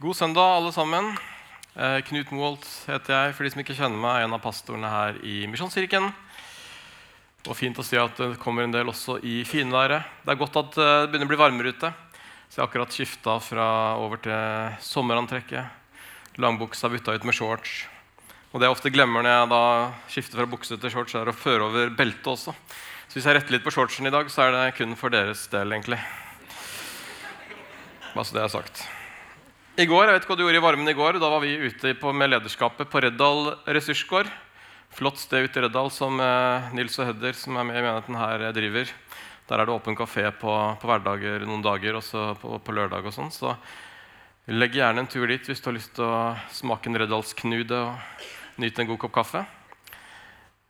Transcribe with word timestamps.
God 0.00 0.16
søndag, 0.16 0.56
alle 0.56 0.70
sammen. 0.72 1.10
Eh, 1.76 1.98
Knut 2.08 2.30
Moholt 2.32 2.64
heter 2.88 3.12
jeg. 3.12 3.32
For 3.36 3.44
de 3.44 3.50
som 3.52 3.60
ikke 3.60 3.74
kjenner 3.76 4.00
meg, 4.00 4.14
er 4.16 4.24
en 4.24 4.32
av 4.32 4.40
pastorene 4.40 4.88
her 4.88 5.18
i 5.28 5.42
Misjonskirken. 5.44 6.06
Og 7.44 7.52
fint 7.52 7.76
å 7.76 7.84
si 7.84 7.98
at 8.00 8.16
det 8.16 8.38
kommer 8.40 8.64
en 8.64 8.72
del 8.72 8.88
også 8.88 9.18
i 9.20 9.42
finværet. 9.44 10.06
Det 10.24 10.32
er 10.32 10.38
godt 10.40 10.54
at 10.56 10.78
eh, 10.80 10.92
det 11.02 11.10
begynner 11.10 11.28
å 11.28 11.32
bli 11.34 11.38
varmere 11.42 11.72
ute. 11.76 11.90
Så 12.48 12.56
jeg 12.56 12.62
har 12.62 12.70
akkurat 12.70 12.96
skifta 12.96 13.34
fra 13.44 13.66
over 14.00 14.22
til 14.24 14.78
sommerantrekket. 14.86 15.68
Langbuksa 16.40 16.88
bytta 16.88 17.18
ut 17.18 17.26
med 17.28 17.36
shorts. 17.36 17.74
Og 18.54 18.56
det 18.56 18.70
jeg 18.70 18.76
ofte 18.78 18.92
glemmer 18.94 19.20
når 19.26 19.36
jeg 19.36 19.50
da 19.50 19.64
skifter 20.14 20.40
fra 20.40 20.46
bukse 20.54 20.78
til 20.80 20.94
shorts, 20.94 21.18
er 21.20 21.28
å 21.28 21.34
føre 21.36 21.66
over 21.66 21.92
beltet 21.98 22.30
også. 22.32 22.54
Så 22.54 23.18
hvis 23.18 23.28
jeg 23.28 23.36
retter 23.36 23.52
litt 23.52 23.68
på 23.68 23.74
shortsen 23.76 24.08
i 24.08 24.14
dag, 24.16 24.32
så 24.32 24.46
er 24.46 24.56
det 24.56 24.64
kun 24.80 24.96
for 24.96 25.12
deres 25.12 25.44
del, 25.52 25.76
egentlig. 25.76 26.00
Bare 28.14 28.24
så 28.24 28.38
det 28.38 28.46
er 28.46 28.56
sagt. 28.56 28.82
I 29.80 29.86
går, 29.88 30.10
jeg 30.10 30.12
vet 30.12 30.24
ikke 30.26 30.34
hva 30.34 30.36
du 30.36 30.42
gjorde 30.44 30.58
i 30.58 30.62
varmen 30.64 30.90
i 30.90 30.92
går, 30.92 31.16
da 31.22 31.28
var 31.32 31.40
vi 31.40 31.54
ute 31.56 31.94
på, 31.96 32.10
med 32.12 32.28
lederskapet 32.28 32.90
på 32.92 33.00
Reddal 33.00 33.46
ressursgård. 33.64 34.28
Flott 34.92 35.16
sted 35.22 35.46
ute 35.46 35.56
i 35.56 35.62
Reddal 35.64 35.88
som 35.94 36.18
eh, 36.20 36.66
Nils 36.76 36.98
og 37.00 37.06
Hedder, 37.08 37.32
som 37.38 37.56
er 37.56 37.64
med 37.64 37.78
i 37.78 37.84
menigheten 37.86 38.18
her, 38.20 38.44
eh, 38.44 38.52
driver. 38.52 38.90
Der 39.48 39.62
er 39.62 39.70
det 39.70 39.72
åpen 39.72 39.96
kafé 39.96 40.26
på, 40.36 40.52
på 40.82 40.90
hverdager 40.90 41.46
noen 41.48 41.64
dager, 41.64 41.96
også 41.96 42.26
på, 42.42 42.58
på 42.60 42.74
lørdag 42.76 43.08
og 43.08 43.14
sånn. 43.16 43.30
Så 43.32 43.54
legg 44.52 44.76
gjerne 44.76 45.06
en 45.06 45.08
tur 45.08 45.24
dit 45.32 45.48
hvis 45.48 45.64
du 45.64 45.70
har 45.70 45.76
lyst 45.78 45.94
til 45.96 46.04
å 46.10 46.20
smake 46.58 46.92
en 46.92 47.00
Reddalsknude 47.00 47.80
og 47.86 48.60
nyte 48.60 48.84
en 48.84 48.92
god 48.92 49.00
kopp 49.06 49.16
kaffe. 49.16 49.46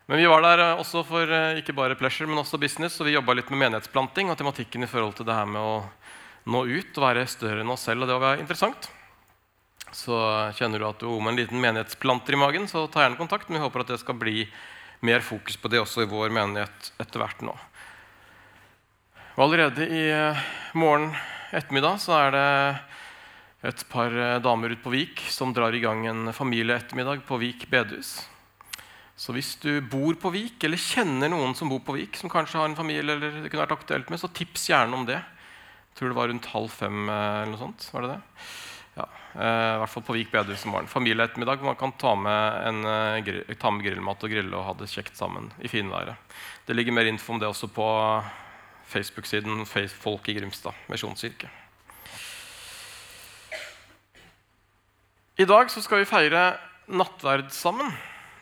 Men 0.07 0.23
vi 0.23 0.31
var 0.31 0.47
der 0.47 0.65
eh, 0.69 0.85
også 0.85 1.03
for 1.11 1.35
eh, 1.35 1.59
ikke 1.65 1.75
bare 1.81 1.99
pleasure, 1.99 2.31
men 2.31 2.45
også 2.45 2.63
business. 2.63 3.01
Og 3.03 3.11
vi 3.11 3.19
jobba 3.19 3.41
litt 3.41 3.51
med 3.51 3.65
menighetsplanting 3.65 4.31
og 4.31 4.39
tematikken 4.39 4.87
i 4.87 4.93
forhold 4.95 5.19
til 5.19 5.27
det 5.27 5.41
her 5.41 5.51
med 5.51 5.67
å 5.67 5.77
nå 6.47 6.65
ut 6.71 6.95
og 6.95 7.05
være 7.09 7.27
større 7.27 7.67
enn 7.67 7.75
oss 7.75 7.91
selv. 7.91 8.07
Og 8.07 8.15
det 8.15 8.23
var 8.23 8.47
interessant. 8.47 8.93
Så 9.97 10.17
kjenner 10.59 10.79
du 10.79 10.87
at 10.87 11.01
du 11.03 11.09
er 11.11 11.23
med 11.25 11.35
en 11.35 11.41
liten 11.41 11.63
menighetsplanter 11.63 12.37
i 12.37 12.41
magen, 12.41 12.69
så 12.71 12.87
ta 12.87 13.03
gjerne 13.05 13.19
kontakt. 13.19 13.49
Men 13.49 13.59
vi 13.59 13.65
håper 13.67 13.85
at 13.85 13.95
det 13.95 14.01
skal 14.03 14.19
bli 14.21 14.45
mer 15.07 15.25
fokus 15.25 15.57
på 15.57 15.71
det 15.73 15.81
også 15.83 16.05
i 16.05 16.11
vår 16.11 16.33
menighet 16.35 16.93
etter 17.01 17.23
hvert 17.23 17.43
nå. 17.45 17.57
Og 19.37 19.45
allerede 19.47 19.87
i 19.89 20.05
eh, 20.13 20.41
morgen 20.77 21.15
ettermiddag 21.57 22.01
så 22.03 22.17
er 22.19 22.35
det 22.35 22.49
et 23.71 23.85
par 23.93 24.13
eh, 24.13 24.41
damer 24.45 24.75
ute 24.75 24.85
på 24.85 24.93
Vik 24.93 25.23
som 25.33 25.55
drar 25.57 25.75
i 25.75 25.83
gang 25.83 26.05
en 26.11 26.35
familieettermiddag 26.37 27.25
på 27.29 27.41
Vik 27.41 27.67
bedehus. 27.73 28.19
Så 29.21 29.35
hvis 29.37 29.55
du 29.61 29.83
bor 29.85 30.17
på 30.17 30.33
Vik, 30.33 30.63
eller 30.65 30.81
kjenner 30.81 31.29
noen 31.29 31.53
som 31.57 31.69
bor 31.69 31.83
på 31.85 31.99
Vik, 31.99 32.17
som 32.17 32.33
kanskje 32.33 32.57
har 32.57 32.71
en 32.71 32.79
familie, 32.79 33.05
eller 33.05 33.43
det 33.43 33.51
kunne 33.51 33.67
vært 33.67 33.77
aktuelt 33.77 34.09
med, 34.09 34.21
så 34.23 34.31
tips 34.33 34.71
gjerne 34.71 34.97
om 34.97 35.05
det. 35.09 35.19
Jeg 35.21 35.99
tror 35.99 36.13
det 36.13 36.17
var 36.17 36.31
rundt 36.33 36.49
halv 36.55 36.73
fem. 36.73 37.03
Eh, 37.05 37.37
eller 37.43 37.53
noe 37.53 37.61
sånt, 37.61 37.89
var 37.93 38.07
det 38.07 38.15
det? 38.15 38.21
Ja, 39.01 39.09
eh, 39.41 39.75
I 39.75 39.79
hvert 39.81 39.93
fall 39.95 40.05
på 40.05 40.17
Vik 40.19 40.33
bedehus 40.33 40.65
om 40.67 40.75
morgenen. 40.75 40.93
Familieettermiddag. 40.93 41.63
Man 41.65 41.79
kan 41.81 41.93
ta 41.93 42.15
med, 42.19 42.69
en, 42.69 43.25
grill, 43.25 43.57
ta 43.57 43.73
med 43.73 43.87
grillmat 43.87 44.27
og 44.27 44.33
grille 44.33 44.57
og 44.57 44.67
ha 44.67 44.75
det 44.77 44.91
kjekt 44.93 45.17
sammen 45.17 45.49
i 45.61 45.71
finværet. 45.73 46.37
Det 46.67 46.77
ligger 46.77 46.97
mer 46.97 47.09
info 47.09 47.33
om 47.33 47.41
det 47.41 47.49
også 47.49 47.71
på 47.73 47.87
Facebook-siden 48.91 49.65
Folk 49.67 50.29
i 50.29 50.35
Grimstad 50.35 50.77
misjonskirke. 50.91 51.49
I 55.41 55.47
dag 55.49 55.71
skal 55.73 56.03
vi 56.03 56.09
feire 56.09 56.43
nattverd 56.91 57.49
sammen. 57.55 57.95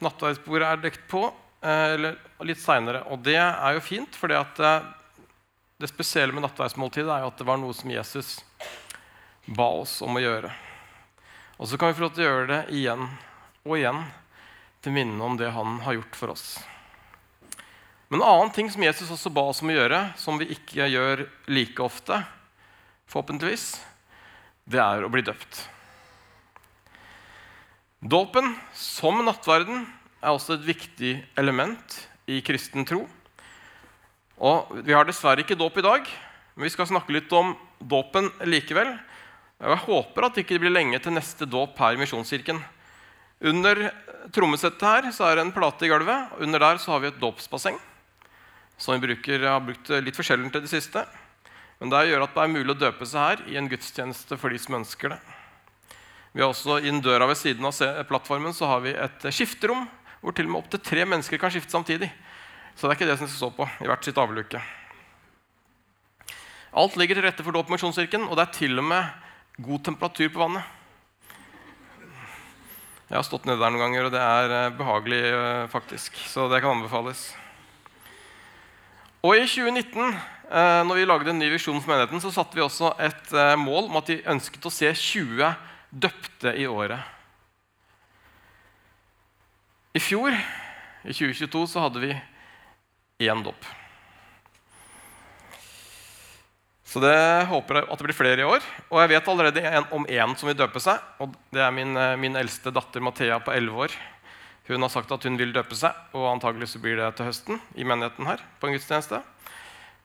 Nattverdsbordet 0.03 0.67
er 0.67 0.81
dekt 0.83 1.05
på 1.11 1.29
eh, 1.63 1.95
eller 1.95 2.19
litt 2.49 2.59
seinere. 2.59 3.05
Og 3.13 3.23
det 3.23 3.39
er 3.39 3.77
jo 3.77 3.85
fint, 3.85 4.19
for 4.19 4.33
det 4.33 5.91
spesielle 5.93 6.35
med 6.35 6.43
nattverdsmåltidet 6.49 7.13
er 7.13 7.23
jo 7.23 7.31
at 7.31 7.39
det 7.39 7.47
var 7.47 7.61
noe 7.61 7.77
som 7.77 7.93
Jesus 7.93 8.39
ba 9.49 9.69
oss 9.81 9.99
om 10.05 10.19
å 10.19 10.23
gjøre. 10.23 10.51
Og 11.59 11.69
så 11.69 11.79
kan 11.79 11.91
vi 11.91 11.99
få 11.99 12.07
lov 12.07 12.15
til 12.15 12.25
å 12.25 12.29
gjøre 12.29 12.49
det 12.51 12.63
igjen 12.77 13.07
og 13.65 13.77
igjen 13.79 14.03
til 14.85 14.95
minne 14.95 15.25
om 15.25 15.39
det 15.39 15.51
han 15.55 15.81
har 15.85 15.97
gjort 15.99 16.19
for 16.19 16.35
oss. 16.35 16.47
Men 18.09 18.23
en 18.23 18.29
annen 18.29 18.53
ting 18.55 18.71
som 18.73 18.85
Jesus 18.85 19.11
også 19.13 19.33
ba 19.33 19.49
oss 19.51 19.61
om 19.65 19.73
å 19.73 19.77
gjøre, 19.77 20.01
som 20.17 20.39
vi 20.41 20.49
ikke 20.55 20.87
gjør 20.89 21.27
like 21.51 21.83
ofte, 21.85 22.23
forhåpentligvis, 23.09 23.67
det 24.69 24.81
er 24.81 25.05
å 25.05 25.11
bli 25.13 25.25
døpt. 25.25 25.65
Dåpen, 27.99 28.55
som 28.77 29.19
nattverden, 29.27 29.83
er 30.23 30.35
også 30.35 30.57
et 30.57 30.67
viktig 30.67 31.13
element 31.39 31.99
i 32.31 32.41
kristen 32.45 32.87
tro. 32.87 33.03
Og 34.39 34.71
Vi 34.87 34.95
har 34.95 35.09
dessverre 35.09 35.43
ikke 35.43 35.59
dåp 35.59 35.81
i 35.81 35.85
dag, 35.85 36.09
men 36.55 36.69
vi 36.69 36.71
skal 36.71 36.87
snakke 36.87 37.13
litt 37.17 37.33
om 37.35 37.57
dåpen 37.79 38.31
likevel. 38.47 38.95
Jeg 39.59 39.83
håper 39.89 40.23
at 40.23 40.37
det 40.37 40.45
ikke 40.45 40.61
blir 40.63 40.71
lenge 40.71 41.01
til 41.03 41.17
neste 41.17 41.47
dåp 41.51 41.79
her 41.83 41.97
i 41.97 41.99
Misjonskirken. 41.99 42.61
Under 43.51 43.89
trommesettet 44.35 44.85
her 44.87 45.09
så 45.15 45.27
er 45.27 45.39
det 45.39 45.49
en 45.49 45.55
plate 45.55 45.87
i 45.87 45.91
gulvet. 45.91 46.35
og 46.35 46.45
Under 46.47 46.63
der 46.63 46.79
så 46.79 46.95
har 46.95 47.03
vi 47.03 47.11
et 47.11 47.19
dåpsbasseng 47.19 47.79
som 48.79 48.95
vi 48.95 49.09
bruker, 49.09 49.43
har 49.43 49.59
brukt 49.59 49.91
litt 50.07 50.15
forskjellig 50.15 50.53
til 50.55 50.63
det 50.63 50.71
siste. 50.71 51.03
Men 51.83 51.91
det 51.91 52.05
gjør 52.07 52.25
at 52.29 52.37
det 52.37 52.45
er 52.45 52.55
mulig 52.55 52.75
å 52.75 52.79
døpe 52.79 53.07
seg 53.07 53.19
her 53.25 53.43
i 53.51 53.59
en 53.59 53.67
gudstjeneste 53.71 54.39
for 54.39 54.55
de 54.55 54.63
som 54.63 54.79
ønsker 54.79 55.15
det. 55.15 55.19
Vi 56.31 56.43
har 56.45 56.53
også 56.53 56.79
Innen 56.85 57.03
døra 57.03 57.27
ved 57.27 57.39
siden 57.41 57.67
av 57.67 58.03
plattformen 58.07 58.55
så 58.55 58.71
har 58.71 58.83
vi 58.87 58.95
et 58.95 59.31
skifterom 59.35 59.89
hvor 60.23 60.35
til 60.35 60.47
og 60.47 60.55
med 60.55 60.63
opptil 60.63 60.83
tre 60.83 61.05
mennesker 61.07 61.39
kan 61.39 61.51
skifte 61.51 61.75
samtidig. 61.75 62.11
Så 62.79 62.87
det 62.87 62.95
er 62.95 62.99
ikke 62.99 63.11
det 63.11 63.19
som 63.19 63.31
skal 63.31 63.41
stå 63.43 63.51
på 63.59 63.67
i 63.83 63.91
hvert 63.91 64.07
sitt 64.07 64.19
avluke. 64.19 64.63
Alt 66.79 66.99
ligger 67.01 67.19
til 67.19 67.27
rette 67.27 67.43
for 67.43 67.55
dåp-misjonskirken, 67.55 68.29
og 68.29 68.39
det 68.39 68.45
er 68.45 68.55
til 68.55 68.79
og 68.79 68.87
med 68.87 69.28
god 69.59 69.85
temperatur 69.85 70.29
på 70.31 70.39
vannet. 70.39 70.63
Jeg 73.09 73.17
har 73.17 73.25
stått 73.27 73.47
nede 73.49 73.59
der 73.59 73.73
noen 73.73 73.83
ganger, 73.87 74.07
og 74.07 74.13
det 74.13 74.21
er 74.23 74.53
eh, 74.55 74.75
behagelig, 74.77 75.21
eh, 75.33 75.63
faktisk. 75.73 76.19
Så 76.29 76.45
det 76.53 76.61
kan 76.63 76.77
anbefales. 76.77 77.31
Og 79.25 79.35
i 79.35 79.47
2019, 79.49 80.13
eh, 80.13 80.83
når 80.87 81.01
vi 81.01 81.07
lagde 81.09 81.33
en 81.33 81.41
ny 81.41 81.49
visjon 81.51 81.81
for 81.81 81.95
menigheten, 81.95 82.21
så 82.23 82.31
satte 82.35 82.55
vi 82.55 82.63
også 82.63 82.93
et 83.03 83.33
mål 83.59 83.89
om 83.89 83.99
at 83.99 84.13
vi 84.13 84.21
ønsket 84.29 84.69
å 84.69 84.75
se 84.75 84.93
20 84.93 85.51
døpte 85.89 86.53
i 86.53 86.69
året. 86.69 87.01
I 89.97 90.05
fjor, 90.05 90.37
i 91.03 91.17
2022, 91.17 91.65
så 91.73 91.89
hadde 91.89 92.05
vi 92.05 92.15
én 93.25 93.43
dåp. 93.43 93.78
Så 96.89 97.03
det 97.05 97.17
håper 97.51 97.83
jeg 97.83 97.89
at 97.93 98.01
det 98.01 98.07
blir 98.07 98.17
flere 98.17 98.41
i 98.41 98.47
år. 98.49 98.65
Og 98.89 99.03
jeg 99.03 99.13
vet 99.13 99.27
allerede 99.29 99.83
om 99.93 100.07
én 100.09 100.37
som 100.41 100.49
vil 100.49 100.57
døpe 100.57 100.81
seg. 100.81 101.03
og 101.21 101.35
Det 101.53 101.61
er 101.61 101.75
min, 101.75 101.93
min 102.21 102.39
eldste 102.41 102.73
datter 102.73 103.05
Mathea 103.05 103.37
på 103.45 103.53
11 103.53 103.83
år. 103.85 103.97
Hun 104.69 104.85
har 104.85 104.93
sagt 104.93 105.13
at 105.13 105.25
hun 105.25 105.37
vil 105.41 105.53
døpe 105.53 105.77
seg, 105.77 105.97
og 106.13 106.27
antagelig 106.29 106.67
så 106.73 106.81
blir 106.81 106.99
det 107.01 107.09
til 107.17 107.29
høsten 107.29 107.61
i 107.77 107.87
menigheten 107.89 108.27
her. 108.29 108.41
på 108.61 108.69
en 108.69 108.77
gudstjeneste. 108.77 109.23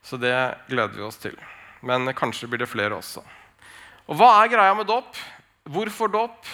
Så 0.04 0.20
det 0.20 0.36
gleder 0.70 0.96
vi 0.96 1.04
oss 1.04 1.20
til. 1.20 1.36
Men 1.84 2.08
kanskje 2.16 2.48
blir 2.48 2.64
det 2.64 2.72
flere 2.72 2.96
også. 2.96 3.24
Og 4.08 4.20
hva 4.20 4.30
er 4.40 4.52
greia 4.52 4.76
med 4.76 4.88
dåp? 4.88 5.20
Hvorfor 5.68 6.12
dåp? 6.12 6.48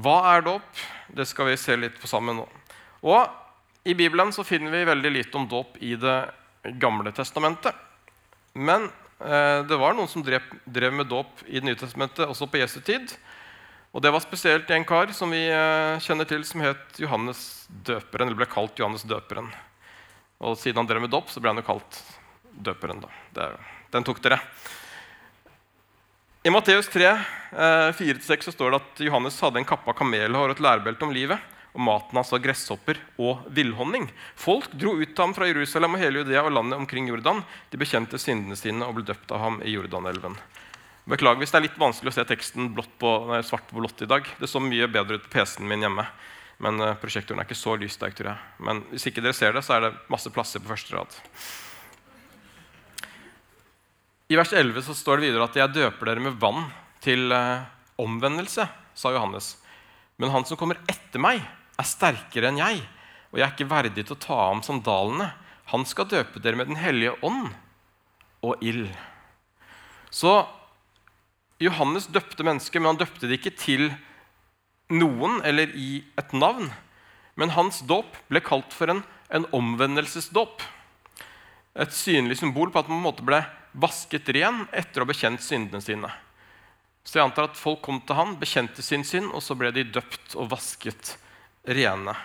Hva 0.00 0.16
er 0.34 0.44
dåp? 0.44 0.84
Det 1.12 1.26
skal 1.28 1.50
vi 1.50 1.56
se 1.60 1.76
litt 1.76 2.00
på 2.00 2.08
sammen 2.08 2.40
nå. 2.40 2.48
Og 3.04 3.28
I 3.84 3.96
Bibelen 3.96 4.32
så 4.32 4.44
finner 4.44 4.72
vi 4.72 4.84
veldig 4.88 5.12
lite 5.12 5.36
om 5.36 5.48
dåp 5.48 5.76
i 5.80 5.96
Det 5.96 6.18
gamle 6.80 7.12
testamentet. 7.12 7.74
Men 8.54 8.84
eh, 8.86 9.01
det 9.22 9.76
var 9.78 9.94
noen 9.94 10.10
som 10.10 10.24
drev, 10.24 10.42
drev 10.64 10.92
med 10.92 11.06
dåp 11.06 11.44
i 11.46 11.60
Det 11.60 11.68
nye 11.68 11.78
testamentet 11.78 12.26
også 12.26 12.48
på 12.50 12.58
Jesu 12.58 12.80
tid. 12.82 13.12
Og 13.92 14.00
Det 14.00 14.12
var 14.12 14.24
spesielt 14.24 14.70
en 14.72 14.86
kar 14.88 15.12
som 15.12 15.30
vi 15.30 15.42
eh, 15.52 16.00
kjenner 16.00 16.28
til, 16.28 16.44
som 16.48 16.62
het 16.64 16.96
Johannes 17.00 17.68
døperen. 17.68 18.26
eller 18.26 18.40
ble 18.40 18.48
kalt 18.48 18.78
Johannes 18.80 19.04
døperen. 19.04 19.50
Og 20.40 20.56
Siden 20.56 20.80
han 20.80 20.88
drev 20.88 21.04
med 21.04 21.12
dåp, 21.12 21.28
så 21.28 21.40
ble 21.40 21.52
han 21.52 21.60
jo 21.60 21.66
kalt 21.66 22.00
døperen. 22.52 23.04
da. 23.04 23.50
Den 23.92 24.04
tok 24.04 24.22
dere. 24.24 24.40
I 26.42 26.50
Matteus 26.50 26.88
3, 26.90 27.12
4-6 27.94 28.48
så 28.48 28.52
står 28.52 28.72
det 28.72 28.80
at 28.80 29.02
Johannes 29.06 29.36
hadde 29.38 29.60
en 29.60 29.68
kappe 29.68 29.86
av 29.86 29.94
kamelhår 29.94 30.48
og 30.50 30.56
et 30.56 30.64
lærbelte 30.64 31.04
om 31.06 31.12
livet. 31.14 31.38
Og 31.72 31.80
maten 31.80 32.18
hans 32.18 32.32
var 32.34 32.42
gresshopper 32.44 32.98
og 33.22 33.46
villhonning. 33.56 34.10
Folk 34.36 34.74
dro 34.76 34.92
ut 34.98 35.14
til 35.14 35.22
ham 35.24 35.32
fra 35.36 35.48
Jerusalem 35.48 35.96
og 35.96 36.02
hele 36.02 36.20
Judea 36.20 36.42
og 36.44 36.52
landet 36.52 36.76
omkring 36.76 37.08
Jordan. 37.08 37.40
De 37.72 37.80
bekjente 37.80 38.20
syndene 38.20 38.58
sine 38.60 38.84
og 38.84 38.98
ble 38.98 39.06
døpt 39.08 39.32
av 39.32 39.40
ham 39.40 39.62
i 39.64 39.72
Jordanelven. 39.72 40.36
Beklager 41.08 41.40
hvis 41.40 41.54
det 41.54 41.58
er 41.58 41.66
litt 41.66 41.80
vanskelig 41.80 42.12
å 42.12 42.16
se 42.18 42.26
teksten 42.28 42.68
på, 42.76 43.14
nei, 43.30 43.40
svart 43.46 43.64
på 43.70 43.80
blått 43.80 44.04
i 44.04 44.10
dag. 44.10 44.28
Det 44.38 44.50
så 44.50 44.60
mye 44.62 44.90
bedre 44.92 45.18
ut 45.18 45.24
på 45.24 45.32
PC-en 45.38 45.66
min 45.70 45.82
hjemme. 45.82 46.04
Men 46.62 46.78
uh, 46.78 46.92
prosjektoren 47.00 47.40
er 47.42 47.48
ikke 47.48 47.58
så 47.58 47.74
lyssterk, 47.80 48.14
tror 48.14 48.34
jeg. 48.34 48.50
Men 48.62 48.84
hvis 48.92 49.08
ikke 49.10 49.24
dere 49.24 49.34
ser 49.34 49.56
det, 49.56 49.64
så 49.66 49.78
er 49.78 49.88
det 49.88 49.96
masse 50.12 50.30
plasser 50.30 50.62
på 50.62 50.70
første 50.70 50.94
rad. 50.94 51.16
I 54.30 54.38
vers 54.38 54.52
11 54.54 54.84
så 54.86 54.94
står 54.96 55.18
det 55.18 55.28
videre 55.30 55.48
at 55.48 55.56
'jeg 55.56 55.74
døper 55.74 56.08
dere 56.08 56.22
med 56.24 56.38
vann 56.40 56.70
til 57.04 57.32
eh, 57.32 57.66
omvendelse', 57.98 58.68
sa 58.94 59.10
Johannes. 59.12 59.56
Men 60.16 60.30
han 60.30 60.44
som 60.46 60.56
kommer 60.56 60.78
etter 60.88 61.20
meg, 61.20 61.42
er 61.80 61.88
sterkere 61.88 62.50
enn 62.50 62.60
jeg, 62.60 62.82
og 63.32 63.38
jeg 63.38 63.46
er 63.46 63.54
ikke 63.54 63.70
verdig 63.70 64.04
til 64.04 64.16
å 64.16 64.22
ta 64.22 64.38
ham 64.50 64.60
sandalene. 64.64 65.30
Han 65.72 65.86
skal 65.88 66.10
døpe 66.10 66.42
dere 66.42 66.58
med 66.58 66.68
Den 66.68 66.80
hellige 66.80 67.14
ånd 67.24 67.48
og 68.44 68.60
ild. 68.64 68.90
Så 70.12 70.42
Johannes 71.62 72.08
døpte 72.12 72.44
mennesker, 72.44 72.80
men 72.80 72.92
han 72.92 73.00
døpte 73.00 73.28
det 73.30 73.38
ikke 73.38 73.54
til 73.56 73.86
noen 74.92 75.40
eller 75.46 75.72
i 75.78 76.02
et 76.20 76.34
navn. 76.36 76.68
Men 77.38 77.54
hans 77.56 77.80
dåp 77.88 78.18
ble 78.28 78.42
kalt 78.44 78.74
for 78.76 78.92
en, 78.92 79.00
en 79.32 79.46
omvendelsesdåp. 79.56 80.60
Et 81.80 81.94
synlig 81.96 82.42
symbol 82.42 82.72
på 82.72 82.82
at 82.82 82.90
man 82.90 82.98
på 82.98 83.00
en 83.00 83.08
måte 83.08 83.24
ble 83.24 83.40
vasket 83.72 84.28
ren 84.36 84.66
etter 84.76 85.00
å 85.00 85.06
ha 85.06 85.12
bekjent 85.14 85.40
syndene 85.40 85.80
sine. 85.80 86.10
Så 87.02 87.18
jeg 87.18 87.24
antar 87.24 87.48
at 87.48 87.58
folk 87.58 87.80
kom 87.82 88.02
til 88.04 88.18
han, 88.18 88.36
bekjente 88.38 88.84
sin 88.84 89.06
synd, 89.06 89.32
og 89.32 89.40
så 89.42 89.56
ble 89.58 89.72
de 89.74 89.86
døpt 89.88 90.36
og 90.36 90.50
vasket 90.52 91.16
rene. 91.64 92.16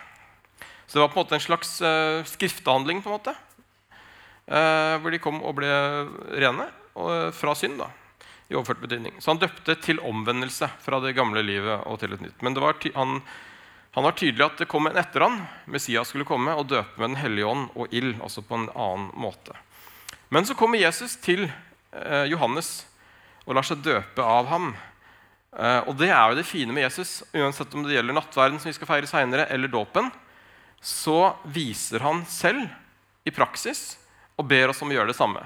Så 0.87 0.97
det 0.97 1.03
var 1.03 1.11
på 1.11 1.19
en 1.19 1.25
måte 1.25 1.37
en 1.37 1.43
slags 1.43 1.77
uh, 1.83 2.23
skriftehandling, 2.25 3.03
på 3.03 3.11
en 3.11 3.17
måte. 3.17 3.35
Uh, 4.47 4.95
hvor 5.03 5.11
de 5.11 5.19
kom 5.21 5.41
og 5.43 5.57
ble 5.59 5.71
rene 6.39 6.69
og, 6.95 7.07
uh, 7.11 7.31
fra 7.35 7.55
synd. 7.57 7.81
da 7.81 7.91
i 8.47 8.55
overført 8.55 8.79
betydning. 8.79 9.13
Så 9.19 9.31
han 9.31 9.41
døpte 9.41 9.75
til 9.83 9.99
omvendelse 9.99 10.69
fra 10.79 10.99
det 11.03 11.15
gamle 11.17 11.43
livet 11.43 11.83
og 11.87 11.99
til 11.99 12.15
et 12.15 12.23
nytt. 12.23 12.41
Men 12.41 12.55
var 12.55 12.77
han, 12.95 13.21
han, 13.91 14.03
var 14.05 14.15
tydelig 14.15 14.45
at 14.45 14.61
det 14.61 14.69
kom 14.71 14.87
en 14.87 14.99
etter 14.99 15.25
han, 15.25 15.41
Messias 15.65 16.13
skulle 16.13 16.27
komme 16.27 16.55
og 16.55 16.69
døpe 16.71 16.99
med 16.99 17.11
Den 17.11 17.21
hellige 17.21 17.51
ånd 17.51 17.67
og 17.75 17.91
ild, 17.91 18.15
altså 18.23 18.41
på 18.41 18.55
en 18.55 18.69
annen 18.71 19.09
måte. 19.19 19.55
Men 20.29 20.47
så 20.47 20.55
kommer 20.55 20.79
Jesus 20.79 21.15
til 21.23 21.47
eh, 21.47 22.25
Johannes 22.31 22.85
og 23.45 23.55
lar 23.55 23.67
seg 23.67 23.83
døpe 23.83 24.23
av 24.23 24.47
ham. 24.51 24.73
Eh, 25.55 25.81
og 25.87 25.95
det 25.99 26.09
er 26.11 26.31
jo 26.31 26.37
det 26.39 26.47
fine 26.47 26.73
med 26.75 26.83
Jesus, 26.83 27.21
uansett 27.31 27.73
om 27.73 27.85
det 27.85 27.95
gjelder 27.95 28.17
nattverden, 28.17 28.59
som 28.59 28.69
vi 28.71 28.75
skal 28.75 28.89
feire 28.89 29.09
senere, 29.09 29.47
eller 29.53 29.71
dåpen. 29.71 30.09
Så 30.83 31.33
viser 31.53 32.03
han 32.03 32.25
selv 32.29 32.67
i 33.27 33.33
praksis 33.33 33.95
og 34.37 34.45
ber 34.49 34.71
oss 34.71 34.81
om 34.83 34.91
å 34.91 34.97
gjøre 34.97 35.11
det 35.11 35.17
samme. 35.17 35.41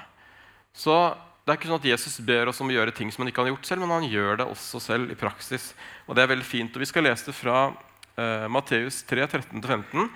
Så 0.74 0.96
det 1.42 1.54
er 1.54 1.58
ikke 1.58 1.72
sånn 1.72 1.82
at 1.82 1.90
Jesus 1.90 2.20
ber 2.26 2.52
oss 2.52 2.60
om 2.62 2.70
å 2.70 2.76
gjøre 2.76 2.94
ting 2.96 3.10
som 3.12 3.24
han 3.24 3.32
ikke 3.32 3.46
har 3.46 3.54
gjort 3.54 3.70
selv, 3.70 3.84
men 3.84 3.96
han 3.96 4.10
gjør 4.10 4.42
det 4.42 4.50
også 4.52 4.82
selv 4.84 5.14
i 5.14 5.18
praksis. 5.18 5.72
Og 6.06 6.18
det 6.18 6.26
er 6.26 6.34
veldig 6.34 6.48
fint. 6.48 6.76
Og 6.76 6.84
Vi 6.84 6.90
skal 6.90 7.08
lese 7.08 7.32
det 7.32 7.38
fra 7.38 7.72
eh, 7.72 8.46
Matteus 8.52 9.02
3, 9.10 9.26
13-15. 9.26 10.12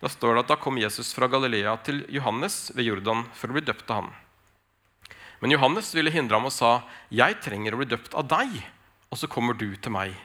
Da 0.00 0.08
står 0.08 0.34
det 0.34 0.44
at 0.46 0.52
da 0.54 0.56
kom 0.56 0.80
Jesus 0.80 1.12
fra 1.12 1.28
Galilea 1.28 1.74
til 1.84 2.00
Johannes 2.08 2.70
ved 2.72 2.88
Jordan 2.88 3.26
for 3.36 3.52
å 3.52 3.58
bli 3.58 3.64
døpt 3.66 3.92
av 3.92 4.00
han. 4.00 4.12
Men 5.40 5.52
Johannes 5.52 5.92
ville 5.96 6.12
hindre 6.12 6.36
ham 6.36 6.48
og 6.48 6.52
sa, 6.52 6.82
'Jeg 7.12 7.40
trenger 7.44 7.76
å 7.76 7.80
bli 7.80 7.88
døpt 7.88 8.14
av 8.16 8.28
deg, 8.28 8.62
og 9.10 9.18
så 9.18 9.28
kommer 9.30 9.58
du 9.58 9.74
til 9.76 9.92
meg.' 9.92 10.16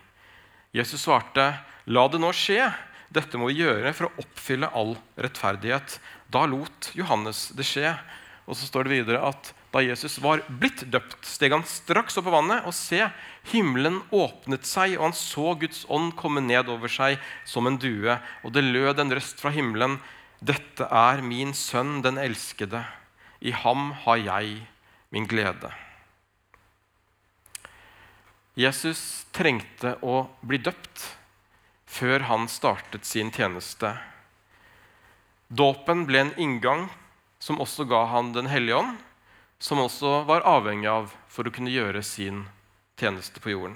Jesus 0.75 1.05
svarte, 1.05 1.59
'La 1.87 2.07
det 2.07 2.19
nå 2.19 2.31
skje. 2.35 2.73
Dette 3.11 3.37
må 3.37 3.47
vi 3.47 3.61
gjøre 3.63 3.93
for 3.93 4.09
å 4.09 4.23
oppfylle 4.23 4.71
all 4.73 4.95
rettferdighet.' 5.17 5.99
Da 6.29 6.45
lot 6.45 6.91
Johannes 6.97 7.49
det 7.55 7.65
skje. 7.67 7.93
Og 8.45 8.57
så 8.57 8.67
står 8.67 8.85
det 8.85 8.97
videre 8.99 9.21
at 9.25 9.53
da 9.73 9.81
Jesus 9.83 10.17
var 10.23 10.43
blitt 10.47 10.85
døpt, 10.91 11.25
steg 11.27 11.51
han 11.51 11.65
straks 11.67 12.15
opp 12.19 12.27
på 12.29 12.33
vannet, 12.35 12.63
og 12.63 12.75
se, 12.77 13.01
himmelen 13.51 13.97
åpnet 14.15 14.67
seg, 14.67 14.95
og 14.95 15.09
han 15.09 15.17
så 15.17 15.55
Guds 15.59 15.83
ånd 15.91 16.13
komme 16.19 16.43
ned 16.45 16.69
over 16.71 16.91
seg 16.91 17.17
som 17.43 17.67
en 17.67 17.79
due. 17.81 18.15
Og 18.45 18.53
det 18.55 18.63
lød 18.63 19.01
en 19.03 19.15
røst 19.17 19.41
fra 19.43 19.51
himmelen. 19.55 19.97
Dette 20.39 20.87
er 20.87 21.23
min 21.25 21.51
sønn, 21.57 21.99
den 22.05 22.21
elskede. 22.21 22.85
I 23.43 23.51
ham 23.51 23.91
har 24.05 24.21
jeg 24.21 24.61
min 25.11 25.27
glede. 25.27 25.73
Jesus 28.55 29.25
trengte 29.35 29.97
å 29.99 30.29
bli 30.39 30.61
døpt 30.63 31.01
før 31.91 32.23
han 32.29 32.47
startet 32.47 33.03
sin 33.03 33.27
tjeneste. 33.35 33.89
Dåpen 35.51 36.05
ble 36.07 36.21
en 36.23 36.31
inngang 36.39 36.85
som 37.39 37.59
også 37.59 37.83
ga 37.89 38.05
han 38.13 38.31
Den 38.31 38.47
hellige 38.47 38.79
ånd, 38.79 38.95
som 39.59 39.81
også 39.83 40.23
var 40.27 40.47
avhengig 40.47 40.87
av 40.87 41.11
for 41.27 41.47
å 41.47 41.51
kunne 41.51 41.73
gjøre 41.73 41.99
sin 42.03 42.45
tjeneste 42.99 43.43
på 43.43 43.51
jorden. 43.51 43.75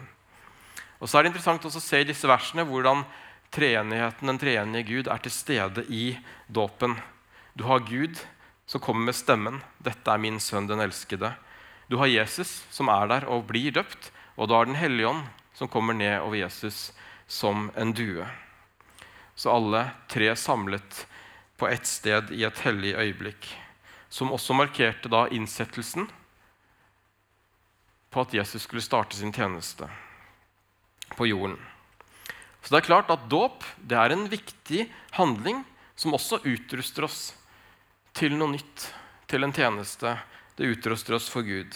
Og 1.00 1.08
så 1.08 1.20
er 1.20 1.28
det 1.28 1.34
interessant 1.34 1.68
å 1.68 1.72
se 1.72 2.00
i 2.00 2.08
disse 2.08 2.28
versene 2.28 2.64
hvordan 2.68 3.04
treenigheten, 3.52 4.32
den 4.32 4.40
treenige 4.40 4.88
Gud, 4.88 5.10
er 5.12 5.20
til 5.24 5.34
stede 5.34 5.84
i 5.92 6.14
dåpen. 6.48 6.96
Du 7.52 7.66
har 7.68 7.84
Gud 7.84 8.16
som 8.70 8.80
kommer 8.80 9.12
med 9.12 9.16
stemmen 9.16 9.60
'Dette 9.84 10.08
er 10.08 10.24
min 10.24 10.40
sønn, 10.40 10.68
den 10.68 10.80
elskede'. 10.80 11.36
Du 11.90 11.98
har 11.98 12.08
Jesus 12.08 12.64
som 12.72 12.88
er 12.88 13.08
der 13.08 13.28
og 13.28 13.48
blir 13.48 13.72
døpt, 13.72 14.12
og 14.40 14.48
da 14.48 14.62
er 14.62 14.70
Den 14.72 14.80
hellige 14.80 15.12
ånd 15.12 15.26
som 15.54 15.68
kommer 15.68 15.94
ned 15.94 16.22
over 16.24 16.40
Jesus 16.40 16.94
som 17.28 17.68
en 17.76 17.92
due. 17.94 18.26
Så 19.36 19.52
alle 19.52 19.90
tre 20.08 20.32
samlet 20.36 21.06
på 21.60 21.68
ett 21.68 21.88
sted 21.88 22.32
i 22.32 22.46
et 22.48 22.62
hellig 22.64 22.96
øyeblikk 22.96 23.50
som 24.10 24.32
også 24.34 24.56
markerte 24.58 25.12
da 25.12 25.28
innsettelsen 25.28 26.08
på 28.10 28.24
at 28.24 28.34
Jesus 28.34 28.64
skulle 28.66 28.82
starte 28.82 29.20
sin 29.20 29.34
tjeneste 29.36 29.86
på 31.18 31.28
jorden. 31.30 31.60
Så 32.64 32.74
det 32.74 32.82
er 32.82 32.88
klart 32.88 33.12
at 33.14 33.28
Dåp 33.30 33.68
det 33.78 34.00
er 34.00 34.16
en 34.16 34.26
viktig 34.32 34.88
handling 35.20 35.62
som 36.00 36.16
også 36.16 36.42
utruster 36.48 37.06
oss 37.06 37.22
til 38.16 38.34
noe 38.40 38.56
nytt, 38.56 38.88
til 39.30 39.46
en 39.46 39.54
tjeneste. 39.54 40.16
Det 40.56 40.74
utruster 40.74 41.20
oss 41.20 41.30
for 41.32 41.46
Gud. 41.46 41.76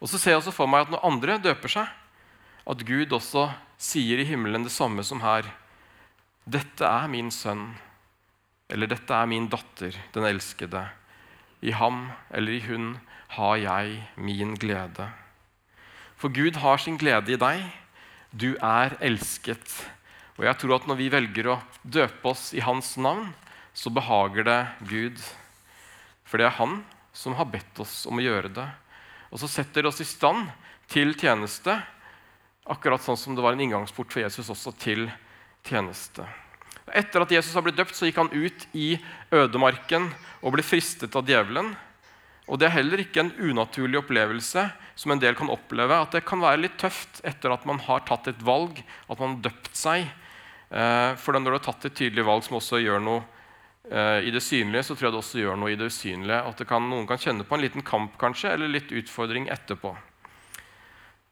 Og 0.00 0.08
så 0.08 0.18
ser 0.18 0.34
jeg 0.34 0.40
også 0.42 0.54
for 0.56 0.70
meg 0.70 0.86
at 0.86 0.94
når 0.94 1.04
andre 1.06 1.38
døper 1.44 1.72
seg, 1.72 1.88
at 2.70 2.84
Gud 2.88 3.12
også 3.12 3.50
sier 3.80 4.20
i 4.20 4.28
himmelen 4.28 4.64
det 4.64 4.72
samme 4.72 5.04
som 5.06 5.22
her. 5.24 5.48
Dette 6.48 6.86
er 6.88 7.08
min 7.12 7.30
sønn 7.30 7.70
eller 8.70 8.86
'Dette 8.86 9.14
er 9.14 9.26
min 9.26 9.48
datter, 9.50 9.96
den 10.14 10.24
elskede'. 10.24 10.88
I 11.60 11.72
ham 11.74 12.12
eller 12.30 12.52
i 12.52 12.60
hun 12.64 13.00
har 13.34 13.56
jeg 13.56 14.06
min 14.16 14.54
glede. 14.54 15.10
For 16.16 16.28
Gud 16.28 16.56
har 16.62 16.78
sin 16.78 16.96
glede 16.96 17.32
i 17.32 17.40
deg. 17.40 17.64
Du 18.32 18.54
er 18.62 18.96
elsket. 19.00 19.90
Og 20.38 20.44
jeg 20.46 20.56
tror 20.56 20.76
at 20.76 20.86
når 20.86 20.96
vi 20.96 21.10
velger 21.12 21.50
å 21.50 21.60
døpe 21.84 22.30
oss 22.30 22.54
i 22.54 22.62
Hans 22.64 22.96
navn, 22.96 23.34
så 23.74 23.90
behager 23.90 24.46
det 24.46 24.60
Gud. 24.88 25.18
For 26.24 26.38
det 26.38 26.46
er 26.46 26.58
Han 26.62 26.84
som 27.12 27.34
har 27.34 27.50
bedt 27.50 27.80
oss 27.82 28.06
om 28.06 28.20
å 28.20 28.24
gjøre 28.24 28.48
det. 28.54 28.68
Og 29.30 29.40
så 29.42 29.48
setter 29.50 29.82
det 29.82 29.90
oss 29.92 30.02
i 30.02 30.08
stand 30.08 30.50
til 30.90 31.14
tjeneste, 31.18 31.76
akkurat 32.70 33.02
sånn 33.02 33.18
som 33.18 33.36
det 33.36 33.42
var 33.44 33.54
en 33.54 33.62
inngangsport 33.62 34.10
for 34.12 34.22
Jesus 34.22 34.50
også 34.50 34.74
til 34.78 35.06
tjeneste. 35.66 36.26
Etter 36.90 37.22
at 37.22 37.32
Jesus 37.34 37.54
har 37.54 37.62
blitt 37.62 37.78
døpt, 37.78 37.94
så 37.94 38.08
gikk 38.08 38.18
han 38.18 38.32
ut 38.34 38.66
i 38.74 38.96
ødemarken 39.34 40.08
og 40.42 40.56
ble 40.56 40.64
fristet 40.66 41.14
av 41.16 41.26
djevelen. 41.28 41.72
Og 42.50 42.58
Det 42.58 42.66
er 42.66 42.78
heller 42.80 43.02
ikke 43.04 43.22
en 43.22 43.34
unaturlig 43.38 44.00
opplevelse 44.00 44.64
som 44.98 45.12
en 45.14 45.22
del 45.22 45.36
kan 45.38 45.52
oppleve. 45.52 45.94
At 45.94 46.16
det 46.16 46.24
kan 46.26 46.42
være 46.42 46.64
litt 46.64 46.78
tøft 46.82 47.22
etter 47.22 47.54
at 47.54 47.66
man 47.68 47.78
har 47.86 48.02
tatt 48.08 48.26
et 48.32 48.42
valg, 48.42 48.80
at 49.06 49.20
man 49.22 49.36
har 49.36 49.44
døpt 49.46 49.76
seg. 49.78 50.08
Eh, 50.70 51.12
for 51.14 51.38
når 51.38 51.46
du 51.46 51.58
har 51.60 51.66
tatt 51.68 51.86
et 51.86 51.94
tydelig 51.94 52.26
valg 52.26 52.42
som 52.46 52.58
også 52.58 52.82
gjør 52.82 52.98
noe 53.06 53.22
i 53.90 54.30
det 54.30 54.42
synlige, 54.44 54.84
så 54.86 54.94
tror 54.94 55.08
jeg 55.08 55.14
det 55.16 55.18
også 55.18 55.40
gjør 55.40 55.56
noe 55.58 55.72
i 55.72 55.78
det 55.78 55.88
usynlige. 55.90 56.36
At 56.46 56.60
kan, 56.68 56.84
noen 56.86 57.08
kan 57.10 57.18
kjenne 57.18 57.42
på 57.42 57.56
en 57.56 57.64
liten 57.64 57.82
kamp 57.82 58.12
kanskje, 58.20 58.52
eller 58.54 58.70
litt 58.70 58.92
utfordring 58.94 59.48
etterpå. 59.50 59.96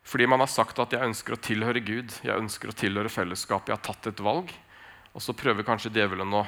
Fordi 0.08 0.26
man 0.26 0.40
har 0.40 0.48
sagt 0.48 0.78
at 0.78 0.90
'jeg 0.90 1.04
ønsker 1.04 1.36
å 1.36 1.42
tilhøre 1.42 1.84
Gud', 1.84 2.18
'jeg 2.24 2.34
ønsker 2.34 2.68
å 2.68 2.74
tilhøre 2.74 3.12
fellesskapet', 3.12 3.68
'jeg 3.68 3.76
har 3.76 3.84
tatt 3.84 4.06
et 4.06 4.24
valg'. 4.24 4.50
Og 5.14 5.20
så 5.20 5.36
prøver 5.36 5.62
kanskje 5.62 5.92
djevelen 5.92 6.32
å 6.32 6.46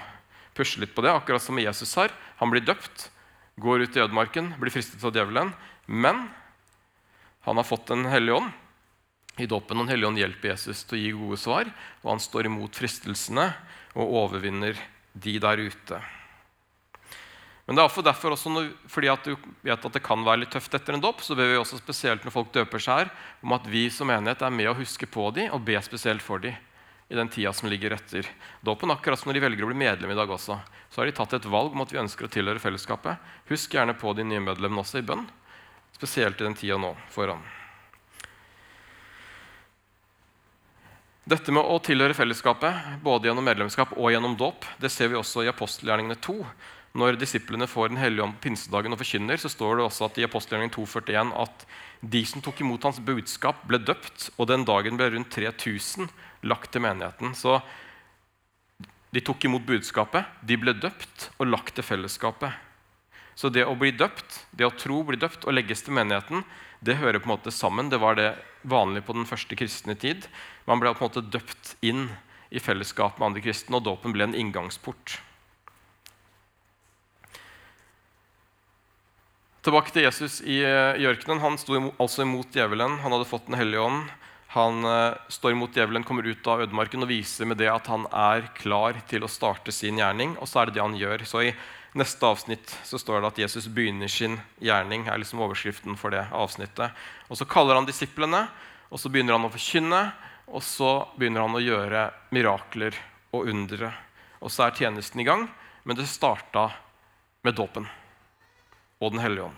pusle 0.55 0.81
litt 0.81 0.95
på 0.95 1.02
det, 1.02 1.12
akkurat 1.12 1.43
som 1.43 1.59
Jesus 1.59 1.95
har. 1.95 2.11
Han 2.38 2.50
blir 2.50 2.64
døpt, 2.64 3.11
går 3.59 3.83
ut 3.83 3.97
i 3.97 4.00
ødemarken, 4.00 4.55
blir 4.59 4.71
fristet 4.71 5.05
av 5.05 5.12
djevelen. 5.12 5.52
Men 5.87 6.31
han 7.43 7.57
har 7.57 7.64
fått 7.64 7.87
Den 7.87 8.05
hellige 8.05 8.37
ånd. 8.37 8.52
I 9.38 9.47
dåpen 9.47 9.79
Den 9.79 9.88
hellige 9.88 10.09
ånd 10.09 10.19
hjelper 10.19 10.49
Jesus 10.49 10.85
til 10.85 10.99
å 10.99 11.02
gi 11.02 11.12
gode 11.12 11.38
svar, 11.38 11.75
og 12.02 12.11
han 12.11 12.19
står 12.19 12.47
imot 12.47 12.73
fristelsene 12.73 13.55
og 13.95 14.12
overvinner 14.25 14.76
de 15.12 15.37
der 15.43 15.67
ute. 15.67 16.00
Men 17.71 17.79
det 17.79 17.85
er 17.85 18.02
derfor 18.02 18.35
også 18.35 18.50
når, 18.50 18.73
fordi 18.90 19.11
at 19.12 19.26
du 19.29 19.37
vet 19.62 19.85
at 19.87 19.95
det 19.95 20.02
kan 20.02 20.25
være 20.26 20.43
litt 20.43 20.50
tøft 20.50 20.73
etter 20.75 20.97
en 20.97 21.02
dåp, 21.05 21.21
så 21.23 21.37
ber 21.38 21.52
vi 21.52 21.59
også 21.61 21.79
spesielt 21.79 22.25
når 22.26 22.35
folk 22.35 22.50
døper 22.55 22.83
seg 22.83 23.05
her, 23.05 23.12
om 23.47 23.55
at 23.55 23.69
vi 23.71 23.85
som 23.95 24.11
menighet 24.11 24.43
er 24.43 24.50
med 24.50 24.73
å 24.73 24.75
huske 24.75 25.07
på 25.07 25.29
dem 25.37 25.55
og 25.55 25.62
be 25.69 25.79
spesielt 25.87 26.25
for 26.25 26.43
dem 26.43 26.57
i 27.11 27.14
den 27.14 27.31
tida 27.31 27.52
som 27.55 27.71
ligger 27.71 27.95
etter 27.95 28.26
dåpen. 28.67 28.90
Akkurat 28.90 29.23
som 29.23 29.31
når 29.31 29.38
de 29.38 29.45
velger 29.47 29.67
å 29.67 29.71
bli 29.71 29.79
medlem 29.85 30.11
i 30.11 30.19
dag 30.19 30.31
også. 30.31 30.59
Så 30.90 31.02
har 31.02 31.07
de 31.07 31.14
tatt 31.14 31.38
et 31.38 31.49
valg 31.50 31.75
om 31.75 31.87
at 31.87 31.95
vi 31.95 32.02
ønsker 32.02 32.26
å 32.26 32.33
tilhøre 32.35 32.62
fellesskapet. 32.62 33.23
Husk 33.50 33.79
gjerne 33.79 33.95
på 33.99 34.14
de 34.19 34.26
nye 34.26 34.43
medlemmene 34.43 34.83
også 34.83 35.02
i 35.02 35.07
bønn, 35.07 35.26
spesielt 35.95 36.43
i 36.43 36.47
den 36.47 36.59
tida 36.59 36.79
nå 36.79 36.97
foran. 37.14 37.43
Dette 41.30 41.52
med 41.54 41.62
å 41.62 41.76
tilhøre 41.78 42.14
fellesskapet, 42.16 43.02
både 43.04 43.28
gjennom 43.28 43.44
medlemskap 43.46 43.92
og 43.94 44.08
gjennom 44.10 44.32
dåp, 44.34 44.64
det 44.82 44.88
ser 44.90 45.12
vi 45.12 45.18
også 45.18 45.44
i 45.44 45.50
apostelgjerningene 45.52 46.16
2. 46.18 46.34
Når 46.99 47.20
disiplene 47.20 47.68
får 47.70 47.92
Den 47.92 48.00
hellige 48.02 48.25
ånd 48.25 48.40
pinsedagen 48.42 48.96
og 48.96 48.99
forkynner, 48.99 49.38
så 49.38 49.46
står 49.52 49.78
det 49.78 49.84
også 49.84 50.08
at 50.08 50.18
i 50.18 50.25
apostelgjerningen 50.26 50.75
2,41 50.75 51.30
at 51.38 51.62
de 52.02 52.22
som 52.26 52.42
tok 52.42 52.64
imot 52.64 52.82
hans 52.88 52.99
budskap, 52.99 53.60
ble 53.68 53.78
døpt, 53.78 54.32
og 54.38 54.49
den 54.50 54.64
dagen 54.66 54.99
ble 54.99 55.06
rundt 55.14 55.30
3000 55.30 56.10
lagt 56.50 56.72
til 56.75 56.82
menigheten. 56.82 57.37
Så 57.38 57.60
de 59.14 59.22
tok 59.22 59.46
imot 59.46 59.62
budskapet, 59.68 60.26
de 60.42 60.58
ble 60.58 60.75
døpt 60.82 61.28
og 61.38 61.46
lagt 61.46 61.76
til 61.78 61.87
fellesskapet. 61.87 62.58
Så 63.38 63.52
det 63.54 63.68
å 63.68 63.78
bli 63.78 63.92
døpt, 63.94 64.49
det 64.50 64.66
å 64.66 64.75
tro, 64.75 65.04
bli 65.06 65.20
døpt 65.20 65.46
og 65.46 65.54
legges 65.54 65.87
til 65.87 65.94
menigheten, 65.94 66.42
det 66.80 66.96
hører 67.00 67.20
på 67.20 67.28
en 67.28 67.34
måte 67.37 67.52
sammen. 67.52 67.90
Det 67.92 68.00
var 68.00 68.16
det 68.16 68.34
vanlige 68.62 69.04
på 69.06 69.16
den 69.16 69.28
første 69.28 69.56
kristne 69.56 69.96
tid. 69.99 70.26
Man 70.68 70.80
ble 70.80 70.92
på 70.94 71.04
en 71.04 71.10
måte 71.10 71.25
døpt 71.25 71.75
inn 71.84 72.08
i 72.50 72.60
fellesskap 72.62 73.18
med 73.18 73.30
andre 73.30 73.42
kristne, 73.44 73.78
og 73.78 73.84
dåpen 73.87 74.14
ble 74.16 74.26
en 74.26 74.37
inngangsport. 74.37 75.20
Tilbake 79.60 79.92
til 79.92 80.06
Jesus 80.06 80.40
i, 80.40 80.62
eh, 80.64 80.96
i 80.96 81.04
ørkenen. 81.04 81.42
Han 81.44 81.58
sto 81.60 81.76
altså 82.00 82.25
imot 82.25 82.56
djevelen. 82.56 82.99
Han 83.04 83.12
hadde 83.12 83.28
fått 83.28 83.46
Den 83.46 83.60
hellige 83.60 83.84
ånd. 83.84 84.08
Han 84.50 84.82
uh, 84.82 85.14
står 85.30 85.52
imot 85.52 85.76
djevelen, 85.76 86.02
kommer 86.02 86.26
ut 86.26 86.46
av 86.50 86.64
ødemarken 86.64 87.04
og 87.04 87.10
viser 87.12 87.46
med 87.46 87.60
det 87.60 87.68
at 87.70 87.87
han 87.87 88.08
er 88.10 88.49
klar 88.56 88.96
til 89.06 89.22
å 89.22 89.30
starte 89.30 89.70
sin 89.70 90.00
gjerning. 90.00 90.32
Og 90.42 90.49
så 90.50 90.62
er 90.62 90.66
det 90.66 90.75
det 90.75 90.82
han 90.82 90.96
gjør. 90.99 91.22
Så 91.22 91.44
i 91.44 91.52
neste 91.92 92.26
avsnitt 92.26 92.73
så 92.85 92.99
står 92.99 93.20
det 93.20 93.30
at 93.30 93.38
Jesus 93.44 93.68
begynner 93.68 94.09
sin 94.09 94.38
gjerning. 94.62 95.06
er 95.06 95.18
liksom 95.18 95.40
overskriften 95.40 95.97
for 95.97 96.11
det 96.11 96.26
avsnittet. 96.32 96.90
Og 97.28 97.38
Så 97.38 97.44
kaller 97.44 97.75
han 97.75 97.87
disiplene, 97.87 98.49
og 98.90 99.00
så 99.00 99.09
begynner 99.09 99.38
han 99.38 99.47
å 99.47 99.52
forkynne. 99.52 100.12
Og 100.50 100.62
så 100.62 101.06
begynner 101.16 101.47
han 101.47 101.54
å 101.54 101.62
gjøre 101.62 102.11
mirakler 102.30 102.94
og 103.32 103.47
undre. 103.49 103.92
Og 104.40 104.50
så 104.50 104.66
er 104.66 104.76
tjenesten 104.76 105.20
i 105.20 105.25
gang, 105.25 105.49
men 105.85 105.97
det 105.97 106.09
starta 106.11 106.70
med 107.42 107.54
dåpen 107.54 107.87
og 109.00 109.12
Den 109.12 109.23
hellige 109.23 109.44
ånd. 109.49 109.56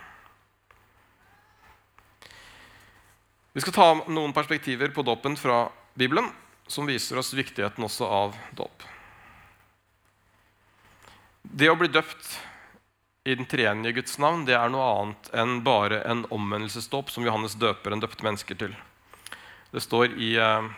Vi 3.52 3.60
skal 3.60 3.74
ta 3.74 3.86
noen 4.08 4.32
perspektiver 4.32 4.88
på 4.94 5.02
dåpen 5.02 5.36
fra 5.36 5.66
Bibelen 5.94 6.30
som 6.66 6.86
viser 6.86 7.18
oss 7.18 7.34
viktigheten 7.34 7.84
også 7.84 8.06
av 8.06 8.36
dåp. 8.56 8.91
Det 11.52 11.66
å 11.68 11.74
bli 11.76 11.90
døpt 11.92 12.30
i 13.28 13.34
den 13.36 13.44
treenige 13.44 13.98
Guds 13.98 14.14
navn 14.22 14.46
det 14.48 14.54
er 14.56 14.70
noe 14.72 14.86
annet 14.88 15.26
enn 15.36 15.58
bare 15.66 15.98
en 16.08 16.22
omvendelsesdåp 16.32 17.10
som 17.12 17.26
Johannes 17.26 17.58
døper 17.60 17.92
en 17.92 18.00
døpte 18.00 18.24
mennesker 18.24 18.56
til. 18.56 18.72
Det 19.68 19.82
står 19.84 20.14
i 20.16 20.30
eh, 20.40 20.70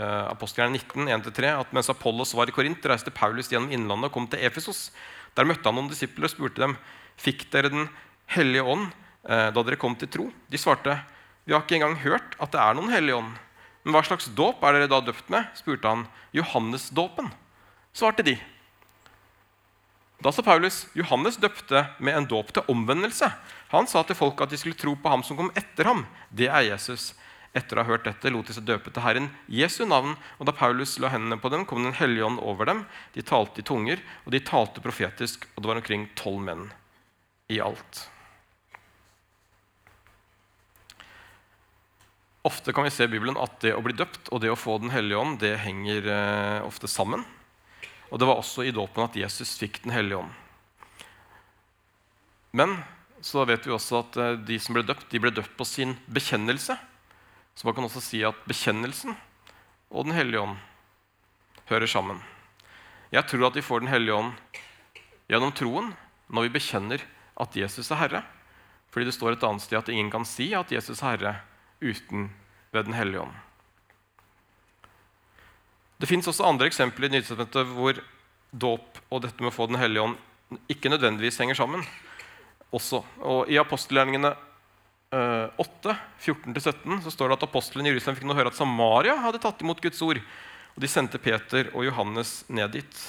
eh 0.00 0.24
Apostelgjerningen 0.30 1.04
19, 1.04 1.28
1-3 1.28 1.50
at 1.58 1.74
mens 1.76 1.92
Apollos 1.92 2.32
var 2.32 2.48
i 2.48 2.54
Korint, 2.56 2.80
reiste 2.88 3.12
Paulus 3.12 3.52
gjennom 3.52 3.68
innlandet 3.76 4.08
og 4.08 4.14
kom 4.14 4.30
til 4.32 4.40
Efesos. 4.40 4.88
Der 5.36 5.44
møtte 5.44 5.68
han 5.68 5.76
noen 5.76 5.92
disipler 5.92 6.30
og 6.30 6.32
spurte 6.32 6.64
dem 6.64 6.78
Fikk 7.20 7.44
dere 7.52 7.68
Den 7.68 7.90
hellige 8.32 8.64
ånd 8.64 8.88
eh, 8.88 9.52
da 9.52 9.66
dere 9.68 9.76
kom 9.76 9.98
til 10.00 10.08
tro? 10.08 10.30
De 10.48 10.56
svarte, 10.56 10.96
vi 11.44 11.52
har 11.52 11.60
ikke 11.60 11.76
engang 11.76 12.00
hørt 12.00 12.40
at 12.40 12.56
det 12.56 12.64
er 12.64 12.80
noen 12.80 12.88
hellige 12.88 13.20
ånd. 13.20 13.36
Men 13.84 13.98
hva 13.98 14.06
slags 14.08 14.32
dåp 14.32 14.64
er 14.64 14.80
dere 14.80 14.88
da 14.96 15.04
døpt 15.04 15.28
med? 15.28 15.52
spurte 15.60 15.92
han. 15.92 16.08
Johannesdåpen, 16.32 17.28
svarte 17.92 18.24
de. 18.24 18.38
Da 20.22 20.32
sa 20.32 20.42
Paulus 20.42 20.86
Johannes 20.94 21.36
døpte 21.40 21.86
med 21.98 22.16
en 22.16 22.28
dåp 22.30 22.52
til 22.54 22.70
omvendelse. 22.70 23.28
Han 23.74 23.88
sa 23.90 24.04
til 24.06 24.16
folk 24.18 24.40
at 24.44 24.52
de 24.52 24.60
skulle 24.60 24.78
tro 24.78 24.94
på 24.96 25.10
ham 25.10 25.24
som 25.26 25.38
kom 25.38 25.52
etter 25.58 25.90
ham. 25.90 26.04
Det 26.30 26.48
er 26.48 26.70
Jesus. 26.70 27.12
Etter 27.54 27.78
å 27.78 27.84
ha 27.84 27.90
hørt 27.92 28.06
dette 28.06 28.32
lot 28.34 28.48
de 28.50 28.54
seg 28.56 28.66
døpe 28.66 28.90
til 28.90 29.04
Herren 29.04 29.28
Jesu 29.46 29.84
navn. 29.86 30.16
Og 30.38 30.48
da 30.48 30.54
Paulus 30.56 30.96
la 31.02 31.12
hendene 31.12 31.38
på 31.38 31.50
dem, 31.54 31.66
kom 31.66 31.84
Den 31.86 31.94
hellige 31.94 32.26
ånd 32.26 32.42
over 32.42 32.66
dem. 32.70 32.82
De 33.14 33.22
talte 33.22 33.62
i 33.62 33.66
tunger, 33.66 34.02
og 34.24 34.34
de 34.34 34.42
talte 34.42 34.82
profetisk, 34.82 35.46
og 35.54 35.62
det 35.62 35.70
var 35.70 35.82
omkring 35.82 36.08
tolv 36.18 36.42
menn 36.42 36.66
i 37.52 37.60
alt. 37.62 38.08
Ofte 42.44 42.74
kan 42.76 42.84
vi 42.84 42.90
se 42.92 43.06
i 43.06 43.08
Bibelen 43.08 43.38
at 43.40 43.60
det 43.62 43.72
å 43.72 43.80
bli 43.84 43.94
døpt 43.96 44.28
og 44.28 44.42
det 44.42 44.50
å 44.52 44.58
få 44.58 44.76
Den 44.82 44.92
hellige 44.92 45.16
ånd 45.16 45.38
det 45.40 45.54
henger 45.62 46.10
eh, 46.12 46.66
ofte 46.66 46.90
sammen. 46.90 47.22
Og 48.10 48.18
Det 48.18 48.26
var 48.28 48.40
også 48.40 48.64
i 48.64 48.74
dåpen 48.74 49.04
at 49.04 49.16
Jesus 49.16 49.56
fikk 49.58 49.82
Den 49.82 49.92
hellige 49.94 50.18
ånd. 50.18 50.32
Men 52.52 52.76
så 53.24 53.44
vet 53.48 53.66
vi 53.66 53.72
også 53.74 54.02
at 54.02 54.16
eh, 54.20 54.36
de 54.46 54.58
som 54.60 54.76
ble 54.76 54.84
døpt, 54.86 55.08
de 55.10 55.20
ble 55.22 55.32
døpt 55.34 55.56
på 55.56 55.66
sin 55.66 55.96
bekjennelse. 56.06 56.76
Så 57.54 57.66
man 57.66 57.74
kan 57.74 57.86
også 57.86 58.02
si 58.04 58.20
at 58.26 58.38
bekjennelsen 58.46 59.16
og 59.94 60.06
Den 60.06 60.14
hellige 60.14 60.42
ånd 60.42 60.58
hører 61.70 61.86
sammen. 61.86 62.20
Jeg 63.14 63.26
tror 63.30 63.48
at 63.48 63.56
vi 63.56 63.64
får 63.64 63.84
Den 63.84 63.92
hellige 63.92 64.14
ånd 64.14 64.32
gjennom 65.30 65.54
troen 65.56 65.92
når 66.28 66.46
vi 66.46 66.54
bekjenner 66.58 67.04
at 67.40 67.56
Jesus 67.56 67.90
er 67.90 68.02
Herre. 68.02 68.22
Fordi 68.90 69.08
det 69.08 69.16
står 69.16 69.34
et 69.34 69.46
annet 69.46 69.64
sted 69.64 69.80
at 69.80 69.90
ingen 69.90 70.12
kan 70.12 70.26
si 70.28 70.52
at 70.54 70.70
Jesus 70.70 71.02
er 71.02 71.14
Herre 71.14 71.34
uten 71.80 72.28
ved 72.74 72.86
Den 72.86 72.94
hellige 72.98 73.24
ånd. 73.26 73.43
Det 76.00 76.10
fins 76.10 76.26
også 76.28 76.46
andre 76.46 76.68
eksempler 76.70 77.08
i 77.08 77.16
Nytestamentet 77.16 77.68
hvor 77.70 78.00
dåp 78.50 79.00
og 79.10 79.22
dette 79.24 79.42
med 79.42 79.50
å 79.52 79.54
få 79.54 79.68
Den 79.70 79.80
hellige 79.80 80.08
ånd 80.08 80.18
ikke 80.70 80.90
nødvendigvis 80.92 81.38
henger 81.40 81.56
sammen. 81.58 81.84
Også. 82.74 83.00
Og 83.22 83.50
I 83.50 83.58
apostelgjerningene 83.62 84.34
8, 85.14 85.94
14-17 86.20 87.02
så 87.04 87.12
står 87.12 87.30
det 87.30 87.36
at 87.38 87.46
apostlene 87.46 87.88
i 87.88 87.92
Jerusalem 87.92 88.18
fikk 88.18 88.26
nå 88.28 88.36
høre 88.36 88.50
at 88.50 88.58
Samaria 88.58 89.14
hadde 89.22 89.40
tatt 89.42 89.62
imot 89.62 89.82
Guds 89.82 90.00
ord. 90.02 90.20
Og 90.74 90.82
De 90.82 90.90
sendte 90.90 91.20
Peter 91.22 91.70
og 91.72 91.86
Johannes 91.86 92.42
ned 92.50 92.74
dit. 92.74 93.02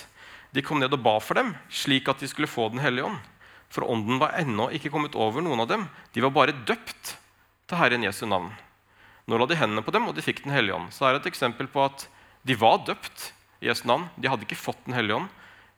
De 0.54 0.64
kom 0.64 0.80
ned 0.80 0.94
og 0.94 1.02
ba 1.04 1.18
for 1.20 1.38
dem, 1.38 1.56
slik 1.74 2.10
at 2.12 2.22
de 2.22 2.30
skulle 2.30 2.50
få 2.52 2.70
Den 2.74 2.84
hellige 2.84 3.10
ånd. 3.10 3.18
For 3.74 3.88
ånden 3.90 4.22
var 4.22 4.38
ennå 4.38 4.70
ikke 4.78 4.92
kommet 4.94 5.18
over 5.18 5.44
noen 5.44 5.66
av 5.66 5.72
dem. 5.72 5.88
De 6.14 6.22
var 6.24 6.36
bare 6.36 6.56
døpt 6.68 7.16
til 7.66 7.80
Herren 7.82 8.06
Jesu 8.06 8.24
navn. 8.30 8.54
Nå 9.26 9.40
la 9.42 9.48
de 9.50 9.58
hendene 9.58 9.82
på 9.84 9.92
dem, 9.92 10.06
og 10.06 10.16
de 10.16 10.24
fikk 10.24 10.44
Den 10.46 10.54
hellige 10.54 10.78
ånd. 10.78 10.94
Så 10.94 11.08
er 11.08 11.16
det 11.16 11.26
et 11.26 11.34
eksempel 11.34 11.68
på 11.72 11.82
at 11.84 12.06
de 12.46 12.58
var 12.62 12.84
døpt 12.86 13.32
i 13.64 13.70
Jesu 13.70 13.86
navn. 13.90 14.08
De 14.22 14.30
hadde 14.30 14.46
ikke 14.46 14.60
fått 14.60 14.84
Den 14.86 14.98
hellige 14.98 15.18
ånd, 15.24 15.32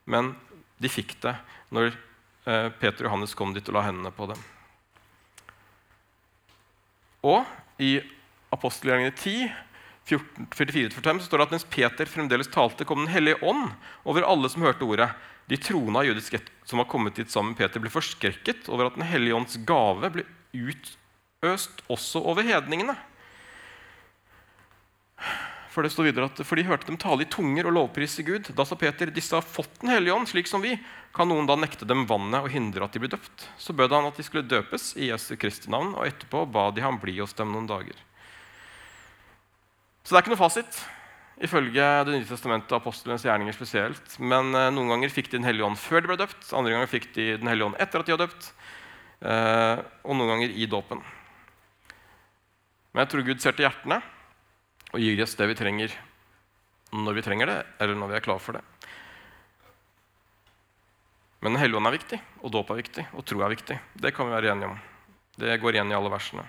men 0.04 0.34
de 0.78 0.90
fikk 0.92 1.16
det 1.22 1.34
når 1.74 1.90
eh, 1.90 2.68
Peter 2.80 3.06
og 3.06 3.08
Johannes 3.08 3.34
kom 3.36 3.54
dit 3.56 3.68
og 3.70 3.78
la 3.78 3.86
hendene 3.88 4.12
på 4.14 4.28
dem. 4.30 4.42
Og 7.26 7.48
i 7.82 7.98
apostelgjerningene 8.54 9.16
10, 9.16 9.48
44-45 10.08 11.20
så 11.20 11.26
står 11.28 11.40
det 11.40 11.46
at 11.48 11.56
mens 11.56 11.66
Peter 11.68 12.08
fremdeles 12.08 12.48
talte, 12.52 12.86
kom 12.88 13.04
Den 13.04 13.12
hellige 13.12 13.40
ånd 13.44 13.72
over 14.08 14.24
alle 14.28 14.48
som 14.52 14.64
hørte 14.64 14.86
ordet. 14.86 15.10
De 15.48 15.56
troende 15.60 16.00
av 16.00 16.08
jødisk 16.08 16.36
ett 16.36 16.48
som 16.68 16.80
var 16.80 16.88
kommet 16.88 17.16
dit 17.16 17.30
sammen 17.32 17.54
med 17.54 17.60
Peter, 17.60 17.80
ble 17.80 17.92
forskrekket 17.92 18.68
over 18.72 18.88
at 18.88 18.96
Den 18.96 19.08
hellige 19.08 19.36
ånds 19.36 19.60
gave 19.68 20.12
ble 20.12 20.24
utøst 20.52 21.84
også 21.88 22.22
over 22.24 22.44
hedningene. 22.44 22.96
For 25.78 25.86
det 25.86 25.92
står 25.94 26.08
videre 26.08 26.26
at 26.26 26.40
for 26.42 26.58
de 26.58 26.64
hørte 26.66 26.88
dem 26.88 26.96
tale 26.98 27.22
i 27.22 27.28
tunger 27.30 27.68
og 27.68 27.74
lovprise 27.76 28.24
Gud. 28.26 28.48
Da 28.58 28.64
sa 28.66 28.74
Peter, 28.74 29.12
disse 29.14 29.36
har 29.36 29.44
fått 29.46 29.76
Den 29.78 29.92
hellige 29.92 30.10
ånd, 30.10 30.26
slik 30.26 30.48
som 30.50 30.58
vi. 30.58 30.72
Kan 31.14 31.30
noen 31.30 31.46
da 31.46 31.54
nekte 31.54 31.86
dem 31.86 32.02
vannet 32.10 32.42
og 32.42 32.50
hindre 32.50 32.82
at 32.82 32.96
de 32.96 32.98
blir 32.98 33.12
døpt? 33.12 33.44
Så 33.62 33.76
bød 33.78 33.94
han 33.94 34.08
at 34.08 34.18
de 34.18 34.26
skulle 34.26 34.50
døpes 34.50 34.88
i 34.98 35.12
Jesu 35.12 35.36
Kristi 35.38 35.70
navn, 35.70 35.92
og 35.94 36.08
etterpå 36.08 36.42
ba 36.50 36.64
de 36.74 36.82
ham 36.82 36.98
bli 36.98 37.14
hos 37.20 37.36
dem 37.38 37.54
noen 37.54 37.70
dager. 37.70 37.94
Så 40.02 40.10
det 40.10 40.18
er 40.18 40.26
ikke 40.26 40.34
noe 40.34 40.40
fasit 40.42 40.82
ifølge 41.46 41.86
Det 42.08 42.16
nye 42.16 42.26
testamentet 42.26 42.74
og 42.74 42.80
apostlenes 42.80 43.22
gjerninger 43.30 43.54
spesielt. 43.54 44.18
Men 44.18 44.50
eh, 44.58 44.74
noen 44.74 44.96
ganger 44.96 45.14
fikk 45.14 45.30
de 45.30 45.38
Den 45.38 45.46
hellige 45.46 45.70
ånd 45.70 45.78
før 45.78 46.02
de 46.02 46.10
ble 46.10 46.18
døpt, 46.18 46.42
andre 46.50 46.74
ganger 46.74 46.90
fikk 46.90 47.10
de 47.14 47.30
Den 47.38 47.54
hellige 47.54 47.70
ånd 47.70 47.78
etter 47.78 48.02
at 48.02 48.10
de 48.10 48.18
var 48.18 48.24
døpt, 48.26 48.52
eh, 49.22 49.86
og 50.02 50.18
noen 50.18 50.34
ganger 50.34 50.58
i 50.58 50.66
dåpen. 50.66 51.06
Men 52.90 53.06
jeg 53.06 53.14
tror 53.14 53.28
Gud 53.30 53.46
ser 53.46 53.54
til 53.54 53.70
hjertene 53.70 54.02
og 54.92 55.00
gir 55.02 55.22
oss 55.22 55.36
det 55.38 55.48
vi 55.50 55.58
trenger 55.58 55.94
når 56.88 57.18
vi 57.18 57.22
trenger 57.24 57.46
det, 57.50 57.58
eller 57.82 57.98
når 57.98 58.08
vi 58.08 58.16
er 58.16 58.24
klar 58.24 58.38
for 58.40 58.56
det. 58.56 58.62
Men 61.44 61.52
Den 61.52 61.60
hellige 61.60 61.78
ånd 61.78 61.86
er 61.86 61.98
viktig, 61.98 62.18
og 62.42 62.52
dåp 62.54 62.70
er 62.72 62.80
viktig, 62.80 63.04
og 63.12 63.24
tro 63.28 63.42
er 63.44 63.52
viktig. 63.52 63.76
Det 63.94 64.14
kan 64.16 64.26
vi 64.26 64.32
være 64.34 64.50
enige 64.54 64.70
om. 64.72 64.78
Det 65.38 65.60
går 65.60 65.72
igjen 65.76 65.92
i 65.92 65.98
alle 65.98 66.10
versene. 66.10 66.44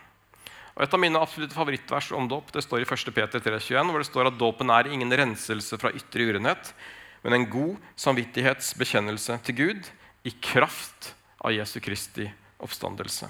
Og 0.76 0.84
Et 0.84 0.94
av 0.96 1.00
mine 1.00 1.20
absolutte 1.20 1.58
favorittvers 1.58 2.12
om 2.16 2.28
dåp 2.32 2.52
det 2.56 2.64
står 2.64 2.80
i 2.82 2.88
1. 2.88 3.14
Peter 3.14 3.40
3,21, 3.44 3.92
hvor 3.92 4.00
det 4.00 4.08
står 4.08 4.28
at 4.32 4.40
dåpen 4.40 4.70
er 4.72 4.88
ingen 4.88 5.12
renselse 5.12 5.78
fra 5.78 5.92
ytre 5.92 6.24
urenhet, 6.32 6.74
men 7.22 7.34
en 7.36 7.50
god 7.52 7.76
samvittighetsbekjennelse 8.00 9.40
til 9.44 9.56
Gud 9.60 9.92
i 10.24 10.32
kraft 10.40 11.14
av 11.44 11.52
Jesu 11.52 11.80
Kristi 11.84 12.32
oppstandelse. 12.64 13.28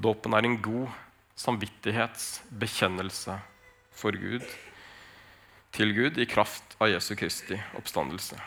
Dåpen 0.00 0.32
er 0.34 0.44
en 0.48 0.62
god 0.62 0.88
samvittighetsbekjennelse 1.38 3.36
for 3.98 4.14
Gud, 4.14 4.46
til 5.74 5.92
Gud 5.96 6.18
i 6.22 6.28
kraft 6.30 6.78
av 6.78 6.92
Jesu 6.92 7.14
Kristi 7.18 7.58
oppstandelse. 7.78 8.38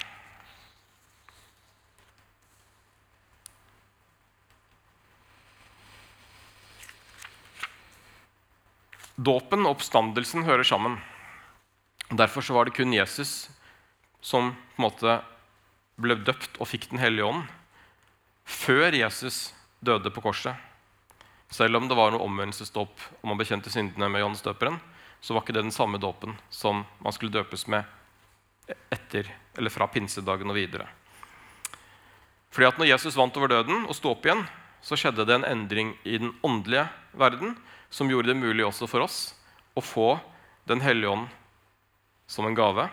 Dåpen 9.21 9.67
og 9.67 9.75
oppstandelsen 9.75 10.47
hører 10.47 10.65
sammen. 10.65 10.95
Derfor 12.09 12.45
var 12.55 12.65
det 12.65 12.73
kun 12.79 12.93
Jesus 12.95 13.51
som 14.21 14.53
på 14.55 14.81
en 14.81 14.85
måte 14.87 15.17
ble 16.01 16.15
døpt 16.25 16.57
og 16.57 16.69
fikk 16.69 16.89
Den 16.89 17.01
hellige 17.01 17.27
ånd 17.27 17.43
før 18.45 18.95
Jesus 18.95 19.51
døde 19.79 20.09
på 20.13 20.23
korset. 20.23 20.55
Selv 21.51 21.77
om 21.77 21.87
det 21.87 21.97
var 21.97 22.13
noe 22.13 22.25
omvendelsesdåp 22.25 23.05
og 23.21 23.27
man 23.29 23.37
bekjente 23.37 23.71
syndene 23.73 24.09
med 24.09 24.23
Johannes 24.23 24.43
døperen, 24.45 24.79
så 25.21 25.33
var 25.33 25.43
ikke 25.43 25.53
det 25.55 25.67
den 25.67 25.75
samme 25.75 26.01
dåpen 26.01 26.33
som 26.49 26.83
man 26.99 27.13
skulle 27.13 27.33
døpes 27.33 27.67
med 27.69 27.85
etter, 28.89 29.27
eller 29.57 29.73
fra 29.73 29.87
pinsedagen 29.87 30.49
og 30.49 30.57
videre. 30.57 30.87
Fordi 32.51 32.67
at 32.67 32.79
når 32.79 32.89
Jesus 32.89 33.15
vant 33.15 33.37
over 33.39 33.51
døden 33.51 33.85
og 33.85 33.95
sto 33.95 34.11
opp 34.11 34.25
igjen, 34.27 34.43
så 34.81 34.97
skjedde 34.97 35.25
det 35.29 35.37
en 35.37 35.47
endring 35.47 35.93
i 36.03 36.17
den 36.19 36.33
åndelige 36.43 36.87
verden 37.17 37.55
som 37.93 38.09
gjorde 38.09 38.31
det 38.31 38.39
mulig 38.41 38.65
også 38.65 38.89
for 38.89 39.05
oss 39.05 39.21
å 39.77 39.83
få 39.83 40.09
Den 40.69 40.77
hellige 40.85 41.09
ånd 41.09 41.31
som 42.29 42.45
en 42.45 42.55
gave. 42.55 42.83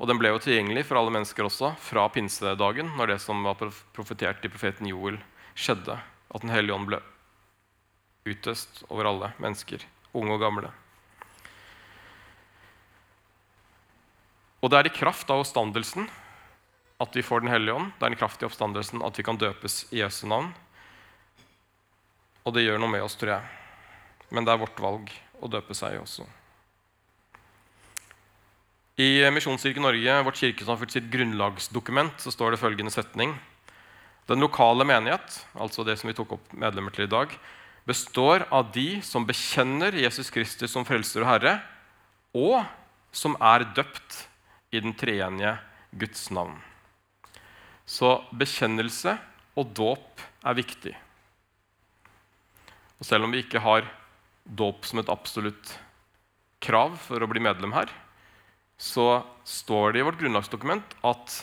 Og 0.00 0.08
den 0.08 0.16
ble 0.18 0.30
jo 0.32 0.40
tilgjengelig 0.40 0.86
for 0.88 0.98
alle 0.98 1.12
mennesker 1.12 1.46
også 1.46 1.74
fra 1.78 2.06
pinsedagen, 2.10 2.88
når 2.96 3.12
det 3.12 3.18
som 3.22 3.44
var 3.44 3.60
profetert 3.94 4.42
i 4.42 4.50
profeten 4.50 4.88
Joel, 4.88 5.20
skjedde. 5.54 5.98
At 6.32 6.42
Den 6.42 6.50
hellige 6.50 6.74
ånd 6.74 6.88
ble 6.88 7.02
utøst 8.26 8.82
over 8.88 9.12
alle 9.12 9.30
mennesker, 9.36 9.84
unge 10.16 10.32
og 10.32 10.42
gamle. 10.42 10.72
Og 14.66 14.72
det 14.72 14.78
er 14.80 14.88
i 14.88 14.96
kraft 14.96 15.28
av 15.30 15.44
oppstandelsen 15.44 16.08
at 16.98 17.14
vi 17.14 17.22
får 17.22 17.44
Den 17.44 17.52
hellige 17.52 17.76
ånd. 17.76 17.92
Det 18.00 18.08
er 18.08 18.16
i 18.16 18.18
kraft 18.18 18.42
i 18.42 18.46
oppstandelsen 18.48 19.04
at 19.06 19.14
vi 19.14 19.22
kan 19.22 19.38
døpes 19.38 19.84
i 19.94 20.00
Jesu 20.00 20.24
navn. 20.26 20.48
Og 22.42 22.54
det 22.56 22.64
gjør 22.64 22.80
noe 22.82 22.90
med 22.90 23.04
oss, 23.04 23.14
tror 23.14 23.36
jeg. 23.36 23.46
Men 24.34 24.42
det 24.42 24.50
er 24.50 24.64
vårt 24.64 24.82
valg 24.82 25.12
å 25.38 25.50
døpe 25.52 25.76
seg 25.76 26.00
også. 26.00 26.26
I 28.98 29.22
Misjonskirken 29.30 29.84
Norge, 29.84 30.20
vårt 30.26 30.40
kirkesamfunn 30.40 30.90
sitt 30.90 31.10
grunnlagsdokument, 31.12 32.18
så 32.18 32.32
står 32.34 32.54
det 32.54 32.62
følgende 32.62 32.94
setning. 32.94 33.36
Den 34.26 34.42
lokale 34.42 34.86
menighet, 34.88 35.44
altså 35.54 35.84
det 35.86 35.98
som 36.00 36.10
vi 36.10 36.16
tok 36.16 36.38
opp 36.40 36.54
medlemmer 36.58 36.94
til 36.96 37.06
i 37.06 37.12
dag, 37.12 37.34
består 37.86 38.48
av 38.50 38.72
de 38.74 38.96
som 39.06 39.28
bekjenner 39.28 39.94
Jesus 39.94 40.32
Kristus 40.34 40.72
som 40.74 40.86
frelser 40.88 41.22
og 41.22 41.30
herre, 41.36 41.58
og 42.34 42.64
som 43.14 43.36
er 43.38 43.68
døpt 43.76 44.24
i 44.70 44.80
den 44.82 44.94
treenige 44.98 45.56
Guds 45.96 46.28
navn. 46.34 46.56
Så 47.86 48.18
bekjennelse 48.34 49.16
og 49.56 49.70
dåp 49.76 50.22
er 50.46 50.58
viktig. 50.58 50.94
Og 52.98 53.06
selv 53.06 53.26
om 53.26 53.34
vi 53.34 53.44
ikke 53.44 53.62
har 53.62 53.86
dåp 54.46 54.86
som 54.88 55.00
et 55.02 55.12
absolutt 55.12 55.76
krav 56.62 56.96
for 57.02 57.22
å 57.22 57.28
bli 57.30 57.42
medlem 57.42 57.74
her, 57.76 57.90
så 58.76 59.22
står 59.46 59.94
det 59.94 60.02
i 60.02 60.06
vårt 60.06 60.18
grunnlagsdokument 60.20 60.96
at 61.06 61.40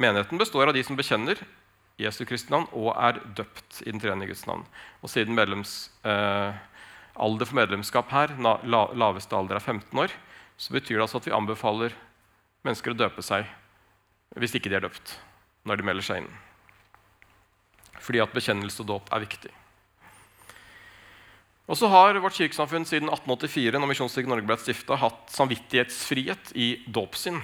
menigheten 0.00 0.40
består 0.40 0.70
av 0.70 0.74
de 0.74 0.82
som 0.86 0.98
bekjenner 0.98 1.40
Jesu 1.98 2.22
Kristi 2.26 2.52
navn 2.54 2.68
og 2.78 2.92
er 2.94 3.18
døpt 3.38 3.82
i 3.84 3.90
den 3.90 4.02
tredje 4.02 4.30
Guds 4.30 4.44
navn. 4.46 4.64
Og 5.02 5.10
siden 5.10 5.34
medlems, 5.34 5.90
eh, 6.06 6.54
alder 7.18 7.46
for 7.46 7.58
medlemskap 7.58 8.10
her, 8.14 8.34
la, 8.38 8.84
laveste 8.94 9.34
alder 9.34 9.58
er 9.58 9.64
15 9.64 9.98
år, 9.98 10.14
så 10.58 10.74
betyr 10.74 10.98
det 10.98 11.06
altså 11.06 11.20
at 11.20 11.28
vi 11.28 11.36
anbefaler 11.36 11.94
mennesker 12.66 12.92
å 12.92 12.98
døpe 12.98 13.22
seg 13.24 13.46
hvis 14.38 14.56
ikke 14.58 14.70
de 14.70 14.76
er 14.78 14.84
døpt 14.84 15.14
når 15.68 15.80
de 15.80 15.86
melder 15.86 16.04
seg 16.04 16.20
inn. 16.22 16.32
Fordi 18.02 18.20
at 18.22 18.34
bekjennelse 18.34 18.82
og 18.84 18.90
dåp 18.90 19.10
er 19.14 19.24
viktig. 19.24 19.52
Og 21.68 21.76
så 21.76 21.90
har 21.92 22.16
vårt 22.16 22.38
kirkesamfunn 22.38 22.86
siden 22.88 23.10
1884 23.12 23.76
når 23.76 23.90
Misjonskirken 23.90 24.32
Norge 24.32 24.48
ble 24.48 24.56
stifta, 24.60 24.96
hatt 24.96 25.28
samvittighetsfrihet 25.34 26.54
i 26.56 26.68
dåpssinn. 26.88 27.42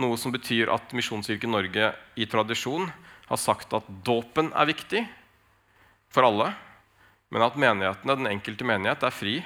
Noe 0.00 0.18
som 0.20 0.34
betyr 0.34 0.72
at 0.74 0.92
Misjonskirken 0.96 1.54
Norge 1.54 1.92
i 2.20 2.26
tradisjon 2.28 2.90
har 3.30 3.40
sagt 3.40 3.72
at 3.76 3.86
dåpen 4.04 4.50
er 4.52 4.68
viktig 4.68 5.04
for 6.12 6.28
alle, 6.28 6.50
men 7.32 7.46
at 7.46 7.56
menighetene, 7.58 8.18
den 8.20 8.32
enkelte 8.34 8.68
menighet 8.68 9.06
er 9.06 9.14
fri 9.14 9.38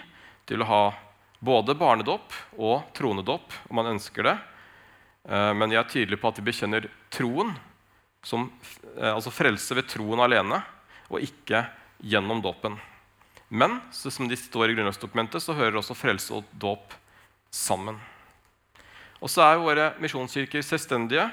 til 0.51 0.65
å 0.65 0.69
ha 0.69 0.83
både 1.39 1.77
barnedåp 1.79 2.35
og 2.59 2.89
tronedåp 2.97 3.55
om 3.69 3.79
man 3.79 3.93
ønsker 3.95 4.27
det, 4.27 4.39
Eh, 5.29 5.55
men 5.55 5.73
jeg 5.73 5.81
er 5.81 5.91
tydelig 5.93 6.21
på 6.21 6.31
at 6.31 6.39
vi 6.41 6.47
bekjenner 6.49 6.89
troen, 7.13 7.53
som, 8.25 8.49
eh, 8.97 9.13
altså 9.13 9.33
frelse 9.33 9.77
ved 9.77 9.89
troen 9.89 10.21
alene, 10.21 10.63
og 11.09 11.21
ikke 11.21 11.67
gjennom 12.03 12.41
dåpen. 12.43 12.79
Men 13.49 13.81
som 13.93 14.29
de 14.29 14.37
står 14.37 14.71
i 14.71 14.75
grunnlovsdokumentet, 14.77 15.43
så 15.43 15.57
hører 15.57 15.81
også 15.81 15.97
frelse 15.97 16.33
og 16.35 16.45
dåp 16.53 16.95
sammen. 17.51 17.99
Og 19.21 19.29
så 19.29 19.43
er 19.43 19.59
våre 19.59 19.95
misjonskirker 19.99 20.63
selvstendige. 20.63 21.31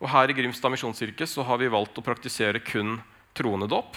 Og 0.00 0.08
her 0.08 0.30
i 0.30 0.32
Grimstad 0.32 0.70
misjonskirke 0.70 1.26
så 1.26 1.44
har 1.44 1.58
vi 1.58 1.68
valgt 1.68 1.98
å 1.98 2.02
praktisere 2.06 2.62
kun 2.64 3.02
troende 3.34 3.68
dåp. 3.68 3.96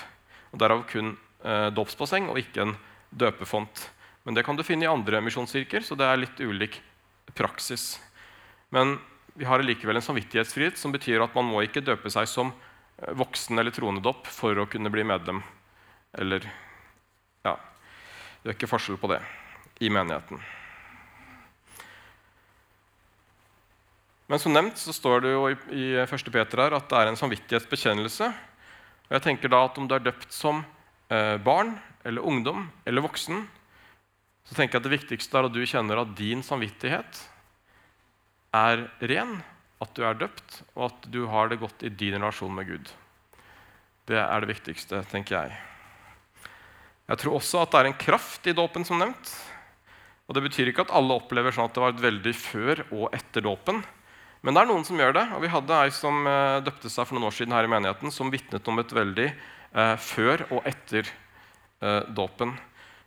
Og 0.51 0.59
derav 0.59 0.83
kun 0.89 1.17
eh, 1.45 1.69
dåpsbasseng 1.69 2.27
og 2.29 2.37
ikke 2.37 2.61
en 2.61 2.75
døpefont. 3.15 3.89
Men 4.23 4.37
det 4.37 4.43
kan 4.47 4.55
du 4.55 4.63
finne 4.63 4.85
i 4.85 4.91
andre 4.91 5.19
misjonskirker, 5.23 5.83
så 5.83 5.97
det 5.99 6.07
er 6.07 6.21
litt 6.21 6.39
ulik 6.39 6.79
praksis. 7.35 7.97
Men 8.71 8.97
vi 9.33 9.45
har 9.45 9.63
likevel 9.63 9.99
en 9.99 10.05
samvittighetsfrihet 10.05 10.77
som 10.77 10.93
betyr 10.93 11.23
at 11.23 11.35
man 11.35 11.47
må 11.49 11.63
ikke 11.65 11.83
døpe 11.83 12.11
seg 12.13 12.29
som 12.29 12.51
eh, 12.53 13.13
voksen 13.17 13.59
eller 13.59 13.73
troende 13.75 14.03
tronedopp 14.03 14.29
for 14.31 14.57
å 14.57 14.67
kunne 14.69 14.91
bli 14.93 15.05
medlem. 15.07 15.43
Eller 16.13 16.45
Ja, 17.43 17.57
det 18.43 18.51
er 18.51 18.55
ikke 18.55 18.71
forskjell 18.71 18.99
på 19.01 19.09
det 19.11 19.19
i 19.83 19.89
menigheten. 19.91 20.39
Men 24.31 24.39
som 24.39 24.53
nevnt 24.55 24.79
så 24.79 24.93
står 24.95 25.25
det 25.25 25.33
jo 25.33 25.49
i, 25.51 25.57
i 25.75 25.87
1. 25.99 26.29
Peter 26.31 26.61
her 26.63 26.77
at 26.77 26.87
det 26.89 26.99
er 26.99 27.11
en 27.11 27.19
samvittighetsbekjennelse. 27.19 28.29
Og 29.09 29.17
jeg 29.17 29.25
tenker 29.25 29.51
da 29.51 29.65
at 29.67 29.77
Om 29.77 29.89
du 29.89 29.97
er 29.97 30.05
døpt 30.05 30.31
som 30.33 30.63
eh, 31.11 31.35
barn 31.43 31.75
eller 32.07 32.23
ungdom 32.23 32.69
eller 32.85 33.03
voksen, 33.03 33.43
så 34.43 34.55
tenker 34.57 34.77
jeg 34.77 34.83
at 34.83 34.87
det 34.89 34.97
viktigste 34.97 35.39
er 35.39 35.47
at 35.47 35.55
du 35.55 35.61
kjenner 35.63 36.01
at 36.01 36.15
din 36.17 36.43
samvittighet 36.43 37.21
er 38.53 38.85
ren, 39.09 39.37
at 39.83 39.93
du 39.95 40.03
er 40.05 40.19
døpt, 40.19 40.61
og 40.75 40.89
at 40.91 41.07
du 41.11 41.23
har 41.31 41.49
det 41.51 41.61
godt 41.61 41.85
i 41.87 41.91
din 41.91 42.17
relasjon 42.19 42.53
med 42.53 42.67
Gud. 42.69 42.91
Det 44.07 44.19
er 44.19 44.43
det 44.43 44.51
viktigste, 44.51 45.01
tenker 45.11 45.37
jeg. 45.37 45.57
Jeg 47.07 47.19
tror 47.19 47.39
også 47.39 47.63
at 47.63 47.73
det 47.73 47.81
er 47.81 47.89
en 47.89 47.99
kraft 47.99 48.47
i 48.47 48.55
dåpen, 48.55 48.85
som 48.87 48.99
nevnt. 48.99 49.33
Og 50.27 50.35
Det 50.35 50.43
betyr 50.45 50.71
ikke 50.71 50.85
at 50.87 50.93
alle 50.95 51.17
opplever 51.19 51.51
sånn 51.51 51.67
at 51.67 51.75
det 51.75 51.83
var 51.83 51.95
et 51.95 52.03
veldig 52.03 52.33
før 52.35 52.83
og 52.91 53.15
etter 53.15 53.43
dåpen. 53.43 53.81
Men 54.43 54.55
det 54.55 54.61
er 54.63 54.69
noen 54.69 54.85
som 54.87 54.99
gjør 54.99 55.15
det. 55.15 55.25
Og 55.35 55.43
vi 55.43 55.51
hadde 55.51 55.79
ei 55.85 55.91
som 55.95 56.27
eh, 56.27 56.59
døpte 56.63 56.91
seg 56.91 57.07
for 57.07 57.15
noen 57.15 57.29
år 57.29 57.35
siden 57.35 57.55
her 57.55 57.67
i 57.67 57.71
menigheten, 57.71 58.11
som 58.11 58.31
vitnet 58.31 58.67
om 58.67 58.79
et 58.79 58.95
veldig 58.95 59.27
eh, 59.29 59.95
før 60.03 60.45
og 60.49 60.67
etter 60.67 61.07
eh, 61.07 62.01
dåpen. 62.15 62.55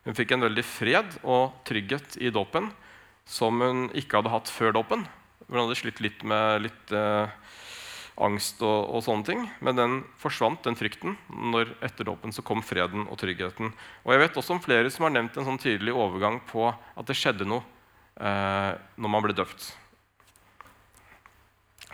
Hun 0.06 0.14
fikk 0.14 0.36
en 0.36 0.46
veldig 0.46 0.62
fred 0.62 1.16
og 1.26 1.56
trygghet 1.66 2.14
i 2.22 2.30
dåpen 2.30 2.70
som 3.26 3.58
hun 3.58 3.88
ikke 3.90 4.20
hadde 4.20 4.30
hatt 4.30 4.50
før 4.54 4.76
dåpen. 4.76 5.02
Hun 5.48 5.58
hadde 5.64 5.78
slitt 5.78 5.98
litt 6.02 6.22
med 6.26 6.62
litt 6.62 6.92
eh, 6.94 7.32
angst 8.22 8.62
og, 8.62 8.86
og, 8.86 9.02
sånne 9.02 9.26
ting. 9.26 9.42
Men 9.66 9.80
den 9.80 9.96
forsvant, 10.22 10.62
den 10.62 10.78
frykten. 10.78 11.16
Når 11.26 11.74
etter 11.84 12.06
dåpen 12.06 12.34
så 12.34 12.44
kom 12.46 12.62
freden 12.62 13.08
og 13.10 13.18
tryggheten. 13.18 13.72
Og 14.06 14.14
jeg 14.14 14.22
vet 14.22 14.38
også 14.38 14.54
om 14.56 14.62
flere 14.62 14.92
som 14.94 15.08
har 15.08 15.16
nevnt 15.16 15.40
en 15.40 15.48
sånn 15.50 15.60
tydelig 15.62 15.96
overgang 15.96 16.38
på 16.46 16.68
at 16.70 17.10
det 17.10 17.18
skjedde 17.18 17.48
noe 17.50 17.66
eh, 18.22 18.78
når 18.94 19.14
man 19.16 19.26
ble 19.26 19.34
døpt. 19.34 19.72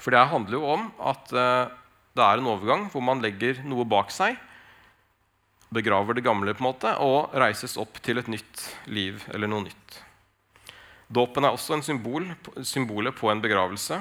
For 0.03 0.13
det 0.13 0.29
handler 0.29 0.59
jo 0.59 0.69
om 0.69 0.89
at 1.01 1.33
eh, 1.33 1.73
det 2.13 2.25
er 2.29 2.41
en 2.41 2.53
overgang 2.53 2.89
hvor 2.93 3.05
man 3.05 3.25
legger 3.25 3.65
noe 3.65 3.89
bak 3.89 4.13
seg, 4.13 4.37
begraver 5.73 6.19
det 6.19 6.25
gamle 6.27 6.55
på 6.55 6.63
en 6.63 6.71
måte, 6.71 6.95
og 7.01 7.33
reises 7.39 7.79
opp 7.81 8.01
til 8.05 8.21
et 8.21 8.31
nytt 8.31 8.67
liv 8.93 9.23
eller 9.33 9.51
noe 9.51 9.67
nytt. 9.67 10.01
Dåpen 11.13 11.45
er 11.45 11.53
også 11.53 11.77
en 11.77 11.85
symbol, 11.85 12.29
symbolet 12.65 13.17
på 13.17 13.29
en 13.33 13.41
begravelse 13.43 13.99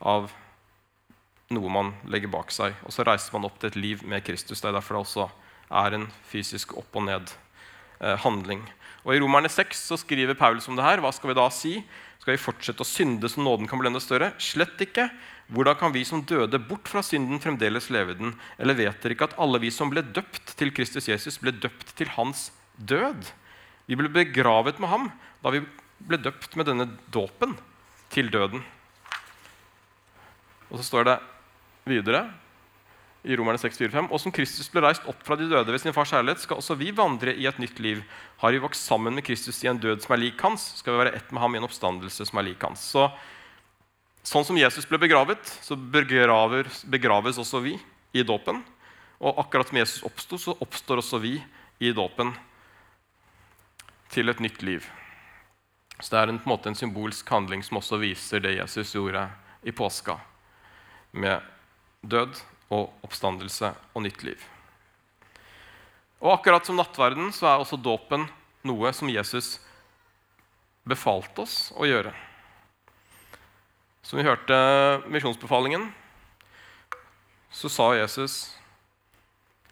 av 0.00 0.30
noe 1.54 1.70
man 1.70 1.92
legger 2.10 2.30
bak 2.30 2.50
seg. 2.54 2.74
Og 2.86 2.94
så 2.94 3.06
reiser 3.06 3.34
man 3.36 3.46
opp 3.46 3.58
til 3.60 3.70
et 3.70 3.78
liv 3.78 4.02
med 4.06 4.24
Kristus. 4.26 4.62
Det 4.62 4.70
er 4.70 4.76
derfor 4.78 4.96
det 4.96 5.04
også 5.04 5.28
er 5.80 5.96
en 5.98 6.06
fysisk 6.30 6.74
opp 6.78 6.98
og 6.98 7.06
ned-handling. 7.06 8.64
Eh, 8.66 8.76
og 9.06 9.14
I 9.14 9.20
Romerne 9.22 9.50
6 9.50 9.86
så 9.92 9.98
skriver 10.00 10.38
Paulus 10.38 10.68
om 10.68 10.78
det 10.78 10.86
her. 10.86 11.02
Hva 11.02 11.12
skal 11.14 11.32
vi 11.32 11.38
da 11.38 11.46
si? 11.54 11.76
Skal 12.20 12.34
vi 12.34 12.42
fortsette 12.42 12.84
å 12.84 12.88
synde 12.88 13.30
så 13.32 13.42
nåden 13.42 13.70
kan 13.70 13.80
bli 13.80 13.88
enda 13.88 14.02
større? 14.02 14.32
Slett 14.42 14.82
ikke. 14.84 15.08
Hvordan 15.50 15.78
kan 15.80 15.94
vi 15.94 16.04
som 16.06 16.22
døde 16.22 16.60
bort 16.62 16.86
fra 16.86 17.02
synden, 17.02 17.40
fremdeles 17.42 17.88
leve 17.90 18.14
den? 18.14 18.36
Eller 18.58 18.78
vet 18.78 19.00
dere 19.02 19.16
ikke 19.16 19.26
at 19.32 19.38
alle 19.40 19.58
vi 19.62 19.72
som 19.74 19.90
ble 19.90 20.04
døpt 20.06 20.54
til 20.58 20.70
Kristus 20.74 21.08
Jesus, 21.10 21.40
ble 21.42 21.50
døpt 21.50 21.90
til 21.98 22.12
hans 22.14 22.50
død? 22.78 23.32
Vi 23.90 23.98
ble 23.98 24.12
begravet 24.14 24.78
med 24.78 24.92
ham 24.92 25.08
da 25.42 25.50
vi 25.50 25.64
ble 26.06 26.20
døpt 26.22 26.54
med 26.54 26.70
denne 26.70 26.86
dåpen 27.10 27.56
til 28.14 28.30
døden. 28.30 28.62
Og 30.70 30.78
så 30.78 30.86
står 30.86 31.08
det 31.08 31.16
videre 31.90 32.28
i 33.26 33.36
Romerne 33.36 33.60
6, 33.60 33.76
4, 33.76 33.90
5, 33.92 34.08
Og 34.14 34.22
som 34.22 34.32
Kristus 34.32 34.70
ble 34.72 34.84
reist 34.84 35.04
opp 35.10 35.18
fra 35.26 35.36
de 35.36 35.48
døde 35.50 35.68
ved 35.68 35.82
sin 35.82 35.92
fars 35.92 36.12
kjærlighet, 36.14 36.40
skal 36.40 36.62
også 36.62 36.78
vi 36.78 36.92
vandre 36.96 37.34
i 37.34 37.48
et 37.50 37.58
nytt 37.60 37.82
liv. 37.82 38.00
Har 38.40 38.54
vi 38.54 38.62
vokst 38.62 38.86
sammen 38.86 39.18
med 39.18 39.26
Kristus 39.26 39.58
i 39.64 39.68
en 39.68 39.82
død 39.82 40.06
som 40.06 40.14
er 40.14 40.22
lik 40.22 40.40
hans, 40.46 40.70
skal 40.78 40.94
vi 40.94 41.02
være 41.02 41.18
ett 41.18 41.34
med 41.34 41.42
ham 41.42 41.54
i 41.54 41.60
en 41.60 41.66
oppstandelse 41.66 42.30
som 42.30 42.40
er 42.40 42.48
lik 42.48 42.64
hans. 42.64 42.86
Så, 42.94 43.10
sånn 44.26 44.44
som 44.44 44.58
Jesus 44.58 44.86
ble 44.88 45.00
begravet, 45.00 45.42
så 45.64 45.76
begraver, 45.76 46.68
begraves 46.90 47.40
også 47.40 47.62
vi 47.64 47.76
i 48.12 48.24
dåpen. 48.26 48.62
Og 49.20 49.40
akkurat 49.42 49.68
som 49.68 49.80
Jesus 49.80 50.04
oppsto, 50.06 50.38
så 50.40 50.56
oppstår 50.60 51.02
også 51.02 51.20
vi 51.22 51.36
i 51.80 51.92
dåpen 51.96 52.32
til 54.10 54.32
et 54.32 54.40
nytt 54.42 54.62
liv. 54.66 54.86
Så 56.00 56.14
det 56.14 56.20
er 56.20 56.32
en, 56.32 56.40
på 56.40 56.48
en 56.48 56.54
måte 56.54 56.70
en 56.72 56.78
symbolsk 56.78 57.28
handling 57.30 57.62
som 57.64 57.80
også 57.80 58.00
viser 58.00 58.40
det 58.44 58.56
Jesus 58.56 58.94
gjorde 58.96 59.26
i 59.62 59.74
påska, 59.76 60.16
med 61.12 61.44
død 62.00 62.38
og 62.72 63.04
oppstandelse 63.04 63.74
og 63.92 64.04
nytt 64.06 64.24
liv. 64.24 64.40
Og 66.20 66.34
akkurat 66.34 66.66
som 66.66 66.76
nattverden 66.76 67.32
så 67.32 67.48
er 67.50 67.60
også 67.60 67.80
dåpen 67.80 68.26
noe 68.68 68.92
som 68.96 69.12
Jesus 69.12 69.58
befalte 70.88 71.44
oss 71.44 71.70
å 71.76 71.88
gjøre. 71.88 72.12
Som 74.10 74.18
vi 74.18 74.24
hørte 74.26 74.56
misjonsbefalingen, 75.06 75.84
så 77.54 77.68
sa 77.70 77.92
Jesus 77.94 78.56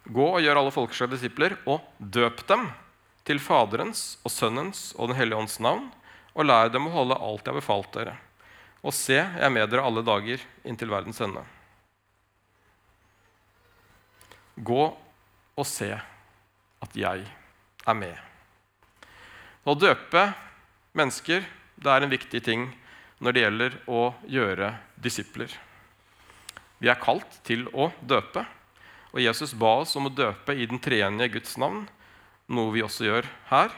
Gå 0.07 0.29
og 0.29 0.45
gjør 0.45 0.61
alle 0.61 0.71
folkeslag 0.71 1.11
disipler, 1.11 1.57
og 1.67 1.83
døp 1.99 2.45
dem 2.47 2.69
til 3.27 3.43
Faderens 3.43 4.05
og 4.23 4.31
Sønnens 4.31 4.93
og 4.95 5.11
Den 5.11 5.19
hellige 5.19 5.43
ånds 5.43 5.59
navn, 5.59 5.91
og 6.39 6.47
lær 6.47 6.71
dem 6.71 6.87
å 6.87 6.95
holde 6.95 7.19
alt 7.19 7.43
jeg 7.43 7.51
har 7.51 7.59
befalt 7.59 7.91
dere. 7.99 8.15
Og 8.87 8.95
se, 8.95 9.19
jeg 9.19 9.43
er 9.43 9.51
med 9.51 9.67
dere 9.75 9.91
alle 9.91 10.07
dager 10.07 10.47
inntil 10.63 10.95
verdens 10.95 11.19
ende. 11.27 11.43
Gå 14.55 14.83
og 15.59 15.67
se 15.67 15.97
at 15.99 16.95
jeg 16.95 17.27
er 17.27 18.03
med. 18.07 18.15
Å 19.67 19.75
døpe 19.75 20.29
mennesker 20.95 21.43
det 21.75 21.91
er 21.91 22.07
en 22.07 22.15
viktig 22.21 22.47
ting 22.47 22.71
når 23.19 23.35
det 23.35 23.43
gjelder 23.43 23.77
å 23.91 24.03
gjøre 24.31 24.73
disipler. 25.03 25.51
Vi 26.79 26.91
er 26.91 27.01
kalt 27.03 27.41
til 27.47 27.67
å 27.75 27.91
døpe, 28.01 28.45
og 29.11 29.23
Jesus 29.23 29.55
ba 29.59 29.79
oss 29.83 29.97
om 29.99 30.07
å 30.07 30.15
døpe 30.15 30.55
i 30.55 30.67
den 30.69 30.81
treenige 30.83 31.39
Guds 31.39 31.57
navn, 31.59 31.87
noe 32.49 32.73
vi 32.75 32.85
også 32.85 33.09
gjør 33.09 33.29
her, 33.51 33.73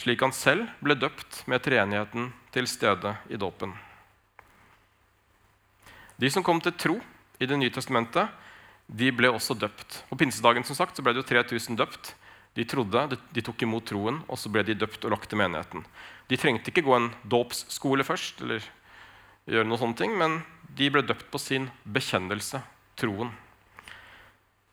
slik 0.00 0.22
han 0.24 0.34
selv 0.34 0.70
ble 0.82 0.96
døpt 0.98 1.42
med 1.50 1.62
treenigheten 1.64 2.30
til 2.54 2.68
stede 2.70 3.16
i 3.28 3.40
dåpen. 3.40 3.74
De 6.16 6.30
som 6.30 6.44
kom 6.46 6.60
til 6.62 6.74
tro 6.78 7.00
i 7.42 7.46
Det 7.46 7.56
nye 7.58 7.72
testamentet, 7.74 8.28
de 8.86 9.08
ble 9.10 9.26
også 9.32 9.56
døpt. 9.58 10.04
På 10.06 10.14
pinsedagen 10.20 10.62
som 10.62 10.76
sagt, 10.78 10.94
så 10.94 11.02
ble 11.02 11.14
det 11.14 11.24
jo 11.24 11.26
3000 11.26 11.78
døpt. 11.80 12.12
De 12.54 12.62
trodde, 12.68 13.16
de 13.32 13.42
tok 13.42 13.64
imot 13.64 13.86
troen, 13.88 14.20
og 14.28 14.38
så 14.38 14.52
ble 14.52 14.62
de 14.68 14.76
døpt 14.78 15.02
og 15.08 15.14
lagt 15.14 15.30
til 15.32 15.40
menigheten. 15.40 15.82
De 16.32 16.38
trengte 16.40 16.72
ikke 16.72 16.86
gå 16.86 16.94
en 16.96 17.10
dåpsskole 17.28 18.06
først, 18.08 18.40
eller 18.40 18.64
gjøre 19.44 19.68
noe 19.68 19.76
sånne 19.80 19.98
ting, 19.98 20.14
men 20.16 20.38
de 20.72 20.88
ble 20.88 21.02
døpt 21.04 21.26
på 21.28 21.40
sin 21.42 21.66
bekjennelse, 21.84 22.62
troen. 22.96 23.34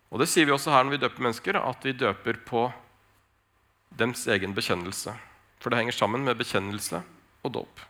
Og 0.09 0.23
Det 0.23 0.29
sier 0.31 0.47
vi 0.47 0.55
også 0.55 0.71
her 0.71 0.85
når 0.85 0.95
vi 0.95 1.01
døper 1.03 1.25
mennesker, 1.25 1.59
at 1.59 1.83
vi 1.83 1.97
døper 1.99 2.39
på 2.47 2.69
dems 3.99 4.23
egen 4.31 4.55
bekjennelse. 4.55 5.17
For 5.59 5.69
det 5.69 5.81
henger 5.81 5.99
sammen 5.99 6.23
med 6.23 6.39
bekjennelse 6.39 7.03
og 7.43 7.53
dåp. 7.59 7.83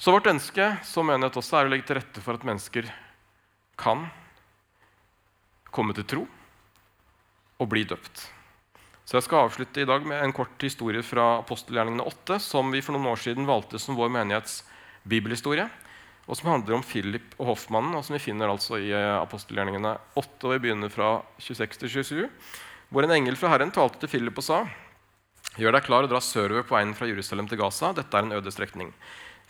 Så 0.00 0.16
vårt 0.16 0.32
ønske 0.32 0.72
som 0.88 1.10
menighet 1.12 1.36
også 1.36 1.60
er 1.60 1.68
å 1.68 1.74
legge 1.74 1.90
til 1.90 2.00
rette 2.00 2.24
for 2.24 2.40
at 2.40 2.46
mennesker 2.48 2.88
kan 3.76 4.08
komme 5.68 5.92
til 5.92 6.08
tro 6.08 6.28
og 7.60 7.68
bli 7.68 7.84
døpt. 7.84 8.39
Så 9.10 9.18
Jeg 9.18 9.26
skal 9.26 9.48
avslutte 9.48 9.82
i 9.82 9.88
dag 9.88 10.04
med 10.06 10.20
en 10.22 10.30
kort 10.30 10.62
historie 10.62 11.02
fra 11.02 11.40
apostelgjerningene 11.40 12.04
8, 12.06 12.36
som 12.38 12.68
vi 12.70 12.78
for 12.78 12.94
noen 12.94 13.08
år 13.10 13.18
siden 13.18 13.48
valgte 13.48 13.80
som 13.82 13.96
vår 13.98 14.12
menighets 14.14 14.60
bibelhistorie, 15.02 15.64
og 16.30 16.38
som 16.38 16.52
handler 16.52 16.76
om 16.76 16.84
Philip 16.86 17.34
og 17.40 17.48
hoffmannen, 17.48 17.96
og 17.98 18.04
som 18.06 18.14
vi 18.14 18.20
finner 18.22 18.52
altså 18.52 18.78
i 18.78 18.92
eh, 18.94 19.16
apostelgjerningene 19.16 19.96
8. 20.14 20.28
og 20.44 20.54
Vi 20.54 20.60
begynner 20.62 20.94
fra 20.94 21.08
26 21.42 21.80
til 21.80 21.92
27, 22.04 22.28
hvor 22.94 23.02
en 23.02 23.16
engel 23.16 23.34
fra 23.40 23.50
Herren 23.50 23.74
talte 23.74 23.98
til 24.04 24.12
Philip 24.12 24.38
og 24.38 24.46
sa.: 24.46 24.60
Gjør 25.58 25.74
deg 25.74 25.88
klar 25.88 26.06
og 26.06 26.14
dra 26.14 26.22
sørover 26.22 26.68
på 26.68 26.78
veien 26.78 26.94
fra 26.94 27.10
Jerusalem 27.10 27.50
til 27.50 27.58
Gaza. 27.58 27.90
Dette 27.98 28.14
er 28.14 28.28
en 28.28 28.38
øde 28.38 28.54
strekning. 28.54 28.94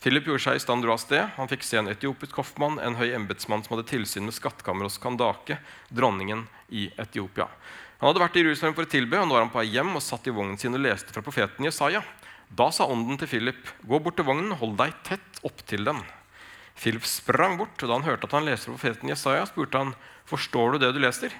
Philip 0.00 0.24
gjorde 0.24 0.46
seg 0.46 0.56
i 0.56 0.64
stand 0.64 0.80
dro 0.80 0.96
av 0.96 1.04
sted. 1.04 1.36
Han 1.36 1.52
fikk 1.52 1.68
se 1.68 1.76
en 1.76 1.92
etiopisk 1.92 2.40
hoffmann, 2.40 2.80
en 2.80 2.96
høy 2.96 3.12
embetsmann 3.12 3.60
som 3.66 3.76
hadde 3.76 3.90
tilsyn 3.92 4.24
med 4.24 4.32
skattkammeret 4.40 4.88
hos 4.88 4.96
Kandake, 5.04 5.60
dronningen 5.92 6.46
i 6.72 6.88
Etiopia. 6.96 7.50
Han 8.00 8.08
hadde 8.08 8.22
vært 8.22 8.38
i 8.40 8.44
Jerusalem 8.44 8.74
for 8.76 8.88
å 8.88 8.90
tilbe, 8.90 9.18
og 9.20 9.28
nå 9.28 9.36
var 9.36 9.44
han 9.44 9.52
på 9.52 9.60
vei 9.60 9.68
hjem 9.74 9.92
og 9.94 10.04
satt 10.04 10.26
i 10.26 10.32
vognen 10.32 10.56
sin 10.60 10.76
og 10.76 10.80
leste 10.80 11.12
fra 11.12 11.22
profeten 11.24 11.66
Jesaja. 11.68 12.00
Da 12.48 12.70
sa 12.72 12.88
ånden 12.88 13.18
til 13.20 13.28
Philip, 13.28 13.60
'Gå 13.84 14.02
bort 14.02 14.16
til 14.16 14.24
vognen, 14.24 14.56
hold 14.56 14.76
deg 14.76 14.94
tett 15.04 15.44
opptil 15.44 15.84
den.' 15.84 16.02
Philip 16.74 17.04
sprang 17.04 17.58
bort, 17.58 17.76
og 17.82 17.88
da 17.88 17.94
han 17.94 18.08
hørte 18.08 18.24
at 18.24 18.32
han 18.32 18.48
leste 18.48 18.72
profeten 18.72 19.08
Jesaja, 19.08 19.44
spurte 19.46 19.78
han, 19.78 19.94
'Forstår 20.26 20.72
du 20.72 20.78
det 20.78 20.94
du 20.94 21.00
leser?' 21.00 21.32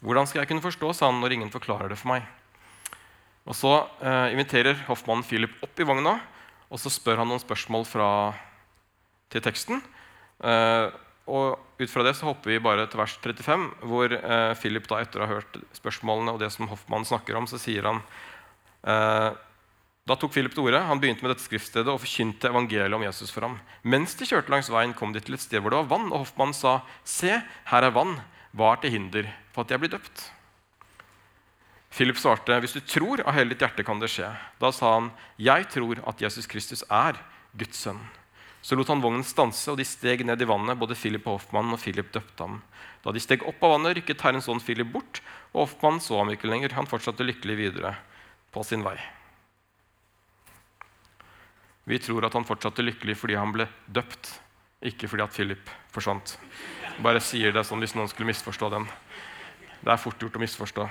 'Hvordan 0.00 0.26
skal 0.26 0.40
jeg 0.40 0.48
kunne 0.48 0.62
forstå', 0.62 0.94
sa 0.94 1.10
han, 1.10 1.20
'når 1.20 1.32
ingen 1.32 1.50
forklarer 1.50 1.88
det 1.88 1.98
for 1.98 2.08
meg'. 2.14 2.26
Og 3.46 3.54
Så 3.54 3.88
eh, 4.02 4.32
inviterer 4.32 4.74
hoffmannen 4.86 5.24
Philip 5.24 5.50
opp 5.62 5.78
i 5.80 5.84
vogna 5.84 6.20
og 6.70 6.80
så 6.82 6.90
spør 6.90 7.22
han 7.22 7.30
noen 7.30 7.42
spørsmål 7.42 7.86
fra, 7.86 8.08
til 9.30 9.42
teksten. 9.44 9.82
Eh, 10.42 10.86
og 11.26 11.82
ut 11.82 11.90
fra 11.90 12.04
det 12.06 12.14
så 12.16 12.28
hopper 12.28 12.54
vi 12.54 12.62
bare 12.62 12.86
til 12.88 13.00
vers 13.00 13.16
35, 13.18 13.66
hvor 13.90 14.12
eh, 14.14 14.52
Philip 14.60 14.86
da 14.88 15.00
etter 15.02 15.20
å 15.20 15.26
ha 15.26 15.38
hørt 15.38 15.58
spørsmålene 15.76 16.36
og 16.36 16.40
det 16.40 16.52
som 16.54 16.70
Hoffmann 16.70 17.06
snakker 17.08 17.36
om, 17.38 17.48
så 17.50 17.58
sier 17.60 17.88
han 17.88 17.98
eh, 18.86 19.34
Da 20.06 20.14
tok 20.14 20.32
Philip 20.36 20.54
til 20.54 20.68
orde. 20.68 20.84
Han 20.86 21.02
begynte 21.02 21.26
med 21.26 21.34
dette 21.34 21.44
skriftstedet 21.44 21.90
og 21.90 21.98
forkynte 22.04 22.52
evangeliet 22.52 22.94
om 22.94 23.04
Jesus 23.08 23.34
for 23.34 23.48
ham. 23.48 23.58
Mens 23.82 24.14
de 24.14 24.28
kjørte 24.28 24.54
langs 24.54 24.70
veien, 24.70 24.94
kom 24.94 25.12
de 25.12 25.20
til 25.24 25.34
et 25.34 25.42
sted 25.42 25.60
hvor 25.60 25.74
det 25.74 25.82
var 25.82 25.90
vann, 25.96 26.12
og 26.12 26.22
Hoffmann 26.22 26.54
sa, 26.54 26.78
Se, 27.02 27.42
her 27.72 27.88
er 27.88 27.94
vann. 27.96 28.14
Hva 28.56 28.72
er 28.72 28.84
til 28.84 28.94
hinder 28.94 29.28
for 29.52 29.66
at 29.66 29.74
jeg 29.74 29.82
blir 29.82 29.92
døpt? 29.92 30.30
Philip 31.96 32.18
svarte, 32.20 32.52
'Hvis 32.60 32.76
du 32.76 32.80
tror 32.80 33.22
av 33.24 33.32
hele 33.32 33.54
ditt 33.54 33.62
hjerte, 33.64 33.84
kan 33.84 33.98
det 33.98 34.10
skje.' 34.12 34.36
Da 34.60 34.70
sa 34.70 34.94
han, 34.94 35.10
'Jeg 35.38 35.68
tror 35.72 35.96
at 36.06 36.20
Jesus 36.20 36.46
Kristus 36.46 36.84
er 36.90 37.16
Guds 37.56 37.76
sønn.' 37.76 38.04
Så 38.66 38.74
lot 38.74 38.88
han 38.90 38.98
vognen 38.98 39.22
stanse, 39.22 39.68
og 39.70 39.76
de 39.78 39.84
steg 39.86 40.24
ned 40.26 40.40
i 40.42 40.46
vannet, 40.50 40.74
både 40.74 40.96
Philip 40.98 41.22
og 41.28 41.36
Hoffmann, 41.36 41.68
og 41.70 41.78
Philip 41.78 42.08
døpte 42.10 42.42
ham. 42.42 42.56
Da 43.04 43.12
de 43.14 43.20
steg 43.22 43.44
opp 43.46 43.60
av 43.62 43.76
vannet, 43.76 43.92
rykket 44.00 44.24
Herrens 44.26 44.48
ånd 44.50 44.64
Philip 44.66 44.88
bort, 44.90 45.20
og 45.52 45.68
Hoffmann 45.68 46.00
så 46.02 46.16
ham 46.18 46.32
ikke 46.32 46.48
lenger. 46.50 46.72
Han 46.74 46.88
fortsatte 46.90 47.22
lykkelig 47.22 47.54
videre 47.60 47.92
på 48.50 48.64
sin 48.66 48.82
vei. 48.82 48.96
Vi 51.86 52.00
tror 52.02 52.26
at 52.26 52.34
han 52.34 52.46
fortsatte 52.48 52.82
lykkelig 52.82 53.14
fordi 53.20 53.36
han 53.38 53.52
ble 53.54 53.68
døpt, 53.86 54.32
ikke 54.90 55.06
fordi 55.12 55.22
at 55.22 55.36
Philip 55.36 55.70
forsvant. 55.94 56.32
Bare 57.06 57.20
sier 57.22 57.54
det 57.54 57.62
sånn 57.68 57.84
hvis 57.84 57.94
noen 57.94 58.10
skulle 58.10 58.32
misforstå 58.32 58.70
den. 58.72 58.88
Det 59.78 59.92
er 59.94 60.00
fort 60.02 60.18
gjort 60.18 60.40
å 60.40 60.42
misforstå. 60.42 60.88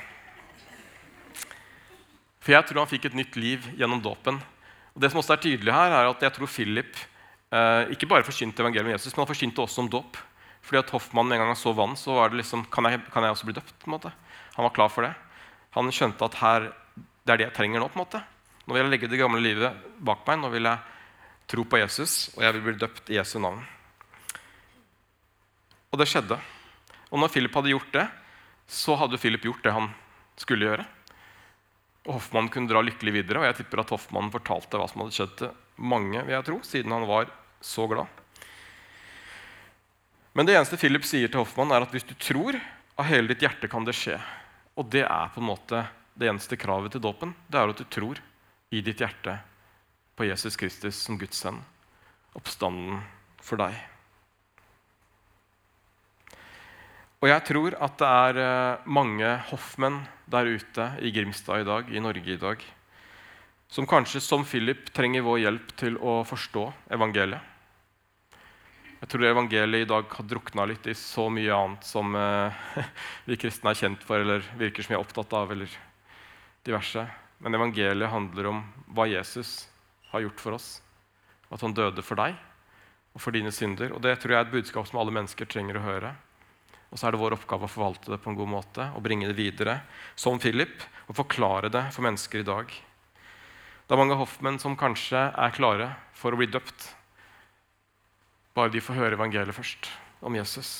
For 2.39 2.55
jeg 2.55 2.69
tror 2.69 2.85
han 2.85 2.93
fikk 2.93 3.09
et 3.09 3.19
nytt 3.19 3.35
liv 3.35 3.67
gjennom 3.75 3.99
dåpen. 3.99 4.39
Og 4.95 5.03
det 5.03 5.11
som 5.11 5.19
også 5.19 5.35
er 5.35 5.43
tydelig 5.43 5.75
her, 5.75 5.91
er 5.91 6.13
at 6.13 6.23
jeg 6.23 6.35
tror 6.37 6.53
Philip 6.53 7.03
ikke 7.93 8.09
bare 8.09 8.25
forkynte 8.25 8.63
evangeliet 8.63 8.89
om 8.89 8.95
Jesus, 8.95 9.13
men 9.13 9.23
han 9.23 9.29
forkynte 9.29 9.63
også 9.63 9.83
om 9.83 9.91
dåp. 9.91 10.17
Fordi 10.65 10.81
at 10.81 10.93
Hoffmann 10.95 11.29
en 11.31 11.41
gang 11.41 11.51
han 11.51 11.59
så 11.59 11.75
vann, 11.77 11.93
så 11.99 12.15
var 12.17 12.31
det 12.31 12.39
liksom 12.39 12.63
Kan 12.73 12.87
jeg, 12.89 13.03
kan 13.13 13.23
jeg 13.23 13.35
også 13.35 13.45
bli 13.45 13.57
døpt? 13.57 13.75
på 13.83 13.89
en 13.89 13.95
måte? 13.97 14.11
Han 14.55 14.65
var 14.65 14.73
klar 14.73 14.89
for 14.89 15.05
det. 15.05 15.13
Han 15.77 15.91
skjønte 15.93 16.25
at 16.25 16.39
her, 16.39 16.71
det 16.95 17.33
er 17.33 17.37
det 17.37 17.47
jeg 17.49 17.57
trenger 17.59 17.83
nå. 17.83 17.89
på 17.91 17.99
en 17.99 18.05
måte. 18.05 18.23
Nå 18.65 18.73
vil 18.73 18.81
jeg 18.81 18.93
legge 18.95 19.11
det 19.11 19.21
gamle 19.21 19.41
livet 19.43 19.77
bak 20.01 20.25
meg. 20.25 20.39
Nå 20.41 20.49
vil 20.53 20.65
jeg 20.65 20.79
tro 21.51 21.65
på 21.69 21.77
Jesus, 21.77 22.31
og 22.33 22.41
jeg 22.41 22.55
vil 22.55 22.65
bli 22.65 22.79
døpt 22.81 23.11
i 23.13 23.19
Jesu 23.19 23.37
navn. 23.37 23.61
Og 25.93 26.01
det 26.01 26.09
skjedde. 26.09 26.39
Og 27.11 27.21
når 27.21 27.31
Philip 27.31 27.53
hadde 27.53 27.73
gjort 27.75 27.93
det, 27.93 28.07
så 28.65 28.97
hadde 28.97 29.21
Philip 29.21 29.45
gjort 29.45 29.63
det 29.63 29.75
han 29.75 29.91
skulle 30.39 30.65
gjøre. 30.65 30.85
Og 32.05 32.17
Hoffmann 32.17 32.49
kunne 32.53 32.69
dra 32.69 32.81
lykkelig 32.81 33.13
videre. 33.19 33.43
Og 33.43 33.49
jeg 33.51 33.59
tipper 33.61 33.83
at 33.83 33.93
Hoffmann 33.93 34.33
fortalte 34.33 34.81
hva 34.81 34.89
som 34.89 35.03
hadde 35.03 35.15
skjedd 35.15 35.37
til 35.39 35.53
mange, 35.75 36.23
vil 36.25 36.37
jeg 36.37 36.47
tro, 36.47 36.59
siden 36.65 36.93
han 36.95 37.05
var 37.09 37.29
så 37.61 37.87
glad. 37.91 38.07
Men 40.35 40.47
det 40.47 40.57
eneste 40.57 40.79
Philip 40.79 41.05
sier 41.07 41.31
til 41.31 41.43
Hoffmann, 41.43 41.71
er 41.71 41.85
at 41.85 41.93
hvis 41.95 42.07
du 42.07 42.15
tror, 42.19 42.57
av 42.99 43.07
hele 43.07 43.31
ditt 43.31 43.43
hjerte 43.43 43.69
kan 43.71 43.85
det 43.87 43.95
skje. 43.95 44.17
Og 44.75 44.87
det 44.91 45.05
er 45.07 45.31
på 45.31 45.39
en 45.39 45.47
måte 45.47 45.85
det 46.15 46.27
eneste 46.27 46.59
kravet 46.59 46.95
til 46.95 47.03
dåpen. 47.03 47.33
Det 47.47 47.59
er 47.59 47.71
at 47.71 47.79
du 47.79 47.87
tror 47.87 48.19
i 48.75 48.81
ditt 48.83 48.99
hjerte 48.99 49.37
på 50.15 50.27
Jesus 50.27 50.59
Kristus 50.59 50.99
som 50.99 51.19
Guds 51.19 51.39
sønn. 51.39 51.59
Oppstanden 52.35 52.99
for 53.43 53.59
deg. 53.59 53.75
Og 57.23 57.31
jeg 57.31 57.43
tror 57.47 57.75
at 57.81 57.95
det 57.99 58.07
er 58.27 58.39
eh, 58.43 58.87
mange 58.91 59.29
hoffmenn 59.49 60.03
der 60.29 60.51
ute 60.51 60.89
i 61.01 61.11
Grimstad 61.15 61.63
i 61.63 61.67
dag, 61.67 61.87
i 61.89 62.03
Norge 62.03 62.35
i 62.35 62.41
dag, 62.41 62.63
som 63.75 63.87
kanskje 63.87 64.21
som 64.21 64.45
Philip 64.47 64.93
trenger 64.93 65.25
vår 65.25 65.39
hjelp 65.41 65.71
til 65.75 65.97
å 65.99 66.21
forstå 66.23 66.61
evangeliet. 66.95 67.43
Jeg 69.01 69.09
tror 69.11 69.25
evangeliet 69.27 69.83
i 69.83 69.89
dag 69.89 70.07
har 70.15 70.27
drukna 70.31 70.63
litt 70.71 70.87
i 70.87 70.95
så 70.95 71.25
mye 71.27 71.51
annet 71.51 71.83
som 71.83 72.15
eh, 72.15 72.55
vi 73.27 73.35
kristne 73.35 73.73
er 73.73 73.81
kjent 73.81 74.05
for, 74.07 74.23
eller 74.23 74.47
virker 74.55 74.85
som 74.85 74.93
vi 74.93 74.97
er 74.97 75.03
opptatt 75.03 75.35
av, 75.35 75.51
eller 75.51 75.75
diverse. 76.63 77.03
Men 77.43 77.59
evangeliet 77.59 78.13
handler 78.15 78.49
om 78.53 78.63
hva 78.95 79.09
Jesus 79.11 79.67
har 80.13 80.23
gjort 80.23 80.45
for 80.45 80.55
oss. 80.55 80.71
At 81.51 81.67
han 81.67 81.75
døde 81.75 81.99
for 81.99 82.23
deg 82.23 82.39
og 83.11 83.27
for 83.27 83.35
dine 83.35 83.51
synder. 83.51 83.91
Og 83.91 83.99
det 84.07 84.15
tror 84.21 84.37
jeg 84.37 84.39
er 84.39 84.47
et 84.47 84.55
budskap 84.55 84.87
som 84.87 85.03
alle 85.03 85.19
mennesker 85.19 85.51
trenger 85.51 85.83
å 85.83 85.85
høre. 85.89 86.15
Og 86.95 86.95
så 86.95 87.09
er 87.09 87.11
det 87.11 87.25
vår 87.27 87.41
oppgave 87.41 87.67
å 87.67 87.75
forvalte 87.75 88.15
det 88.15 88.23
på 88.23 88.31
en 88.31 88.39
god 88.39 88.55
måte 88.55 88.89
og 88.95 89.03
bringe 89.03 89.27
det 89.27 89.35
videre 89.35 89.81
som 90.15 90.39
Philip, 90.39 90.79
og 91.11 91.19
forklare 91.19 91.67
det 91.67 91.89
for 91.91 92.07
mennesker 92.07 92.39
i 92.39 92.51
dag. 92.55 92.71
Det 93.85 93.93
er 93.93 94.01
mange 94.01 94.17
hoffmenn 94.17 94.57
som 94.57 94.73
kanskje 94.77 95.19
er 95.29 95.53
klare 95.53 95.91
for 96.17 96.33
å 96.33 96.39
bli 96.39 96.47
døpt, 96.49 96.87
bare 98.57 98.71
de 98.73 98.81
får 98.81 98.97
høre 98.97 99.17
evangeliet 99.17 99.53
først 99.53 99.91
om 100.25 100.33
Jesus. 100.33 100.79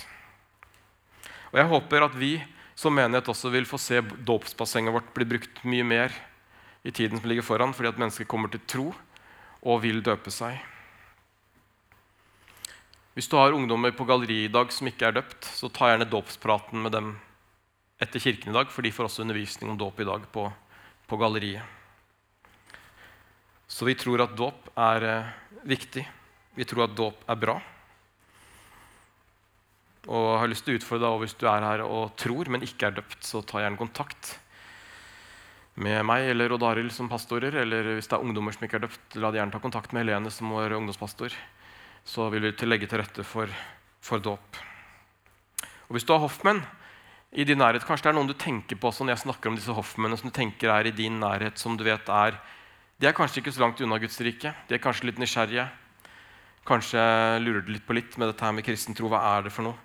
Og 1.51 1.59
Jeg 1.59 1.69
håper 1.69 2.05
at 2.07 2.15
vi 2.17 2.31
som 2.75 2.95
menighet 2.97 3.29
også 3.29 3.51
vil 3.53 3.67
få 3.69 3.77
se 3.79 4.01
dåpsbassenget 4.01 4.95
vårt 4.95 5.13
bli 5.13 5.27
brukt 5.35 5.61
mye 5.63 5.85
mer 5.85 6.15
i 6.83 6.91
tiden 6.91 7.21
som 7.21 7.29
ligger 7.29 7.45
foran, 7.45 7.75
fordi 7.77 7.91
at 7.93 8.01
mennesker 8.01 8.27
kommer 8.29 8.49
til 8.49 8.65
tro 8.65 8.87
og 9.61 9.83
vil 9.85 10.01
døpe 10.05 10.33
seg. 10.33 10.57
Hvis 13.15 13.29
du 13.31 13.37
har 13.37 13.55
ungdommer 13.55 13.93
på 13.95 14.03
galleri 14.09 14.41
i 14.43 14.51
dag 14.51 14.73
som 14.73 14.89
ikke 14.89 15.07
er 15.07 15.15
døpt, 15.21 15.45
så 15.45 15.69
ta 15.71 15.93
gjerne 15.93 16.09
dåpspraten 16.09 16.81
med 16.83 16.91
dem 16.97 17.13
etter 18.01 18.19
kirken 18.19 18.51
i 18.51 18.57
dag, 18.57 18.67
for 18.73 18.83
de 18.83 18.91
får 18.91 19.07
også 19.07 19.23
undervisning 19.23 19.71
om 19.71 19.79
dåp 19.79 20.01
i 20.03 20.09
dag 20.09 20.25
på, 20.33 20.49
på 21.07 21.21
galleriet. 21.21 21.63
Så 23.67 23.87
vi 23.87 23.95
tror 23.97 24.23
at 24.25 24.35
dåp 24.37 24.69
er 24.77 25.07
eh, 25.09 25.31
viktig. 25.65 26.05
Vi 26.55 26.67
tror 26.67 26.85
at 26.85 26.95
dåp 26.97 27.25
er 27.29 27.39
bra. 27.39 27.57
Og 30.05 30.25
jeg 30.29 30.41
har 30.43 30.51
lyst 30.51 30.67
til 30.67 30.75
å 30.75 30.79
utfordre 30.79 31.05
deg, 31.07 31.15
og 31.15 31.23
hvis 31.23 31.37
du 31.41 31.45
er 31.49 31.65
her 31.65 31.83
og 31.85 32.13
tror, 32.19 32.49
men 32.53 32.65
ikke 32.65 32.91
er 32.91 32.99
døpt, 32.99 33.23
så 33.25 33.41
ta 33.41 33.63
gjerne 33.63 33.79
kontakt 33.79 34.35
med 35.81 36.05
meg 36.07 36.29
eller 36.31 36.53
Odd 36.55 36.63
Arild 36.63 36.93
som 36.93 37.09
pastorer. 37.11 37.57
Eller 37.63 37.95
hvis 37.95 38.07
det 38.11 38.17
er 38.17 38.23
ungdommer 38.23 38.55
som 38.55 38.67
ikke 38.67 38.79
er 38.79 38.85
døpt, 38.85 39.17
la 39.17 39.33
de 39.33 39.41
gjerne 39.41 39.55
ta 39.55 39.63
kontakt 39.63 39.95
med 39.95 40.05
Helene 40.05 40.31
som 40.31 40.53
vår 40.53 40.77
ungdomspastor. 40.77 41.33
Så 42.05 42.29
vil 42.29 42.45
vi 42.45 42.53
legge 42.69 42.87
til 42.89 43.01
rette 43.01 43.25
for, 43.25 43.49
for 44.05 44.21
dåp. 44.21 44.61
Og 45.89 45.97
hvis 45.97 46.05
du 46.05 46.13
har 46.13 46.21
hoffmenn 46.21 46.61
i 47.35 47.43
din 47.43 47.59
nærhet, 47.59 47.83
kanskje 47.85 48.07
det 48.07 48.13
er 48.13 48.17
noen 48.19 48.29
du 48.29 48.37
tenker 48.39 48.77
på 48.79 48.93
sånn 48.93 49.11
jeg 49.11 49.25
snakker 49.25 49.51
om 49.51 49.57
disse 49.57 49.73
hoffmennene 49.75 50.21
som 50.21 50.29
du 50.29 50.37
tenker 50.37 50.71
er 50.71 50.87
i 50.87 50.93
din 50.95 51.17
nærhet, 51.19 51.57
som 51.59 51.75
du 51.75 51.83
vet 51.85 52.07
er 52.13 52.37
De 52.95 53.07
er 53.09 53.15
kanskje 53.15 53.41
ikke 53.41 53.51
så 53.51 53.65
langt 53.65 53.81
unna 53.83 53.97
Guds 53.99 54.15
rike. 54.23 54.53
De 54.69 54.75
er 54.77 54.83
kanskje 54.83 55.09
litt 55.09 55.17
nysgjerrige. 55.19 55.65
Kanskje 56.65 57.01
lurer 57.43 57.65
du 57.65 57.73
litt 57.73 57.83
på 57.85 57.95
litt 57.97 58.15
med 58.17 58.31
dette 58.31 58.45
her 58.45 58.55
med 58.55 58.65
kristen 58.65 58.95
tro. 58.95 59.09
Hva 59.11 59.19
er 59.35 59.45
det 59.45 59.51
for 59.53 59.67
noe? 59.67 59.75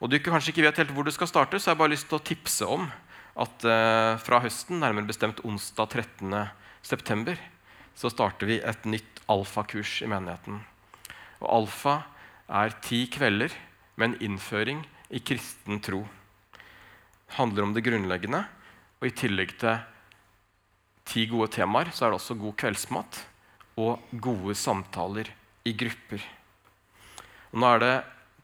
Og 0.00 0.10
du 0.12 0.16
kanskje 0.20 0.54
ikke 0.54 0.64
vet 0.64 0.80
helt 0.80 0.94
hvor 0.96 1.04
du 1.06 1.12
skal 1.12 1.28
starte, 1.28 1.60
så 1.60 1.72
jeg 1.72 1.80
bare 1.80 1.92
lyst 1.92 2.08
til 2.08 2.18
å 2.18 2.24
tipse 2.24 2.68
om 2.68 2.88
at 3.36 3.64
eh, 3.68 4.16
fra 4.24 4.40
høsten, 4.44 4.80
nærmere 4.80 5.08
bestemt 5.08 5.42
onsdag 5.44 5.92
13. 6.00 6.32
september, 6.84 7.40
så 7.96 8.10
starter 8.12 8.48
vi 8.48 8.58
et 8.60 8.88
nytt 8.88 9.20
alfakurs 9.32 9.98
i 10.04 10.08
menigheten. 10.08 10.62
Og 11.40 11.48
alfa 11.60 11.96
er 12.48 12.76
ti 12.84 13.04
kvelder 13.12 13.52
med 13.96 14.08
en 14.08 14.30
innføring 14.30 14.84
i 15.12 15.20
kristen 15.20 15.80
tro. 15.84 16.04
Det 16.56 17.36
handler 17.36 17.68
om 17.68 17.76
det 17.76 17.84
grunnleggende, 17.84 18.44
og 19.00 19.08
i 19.08 19.16
tillegg 19.16 19.56
til 19.60 19.76
ti 21.06 21.26
gode 21.30 21.52
temaer, 21.54 21.92
så 21.94 22.06
er 22.06 22.12
det 22.12 22.20
også 22.20 22.36
god 22.38 22.56
kveldsmat 22.60 23.20
og 23.80 24.12
gode 24.22 24.56
samtaler 24.58 25.30
i 25.66 25.74
grupper. 25.76 26.22
Og 27.52 27.60
nå 27.62 27.70
er 27.74 27.82
det 27.82 27.94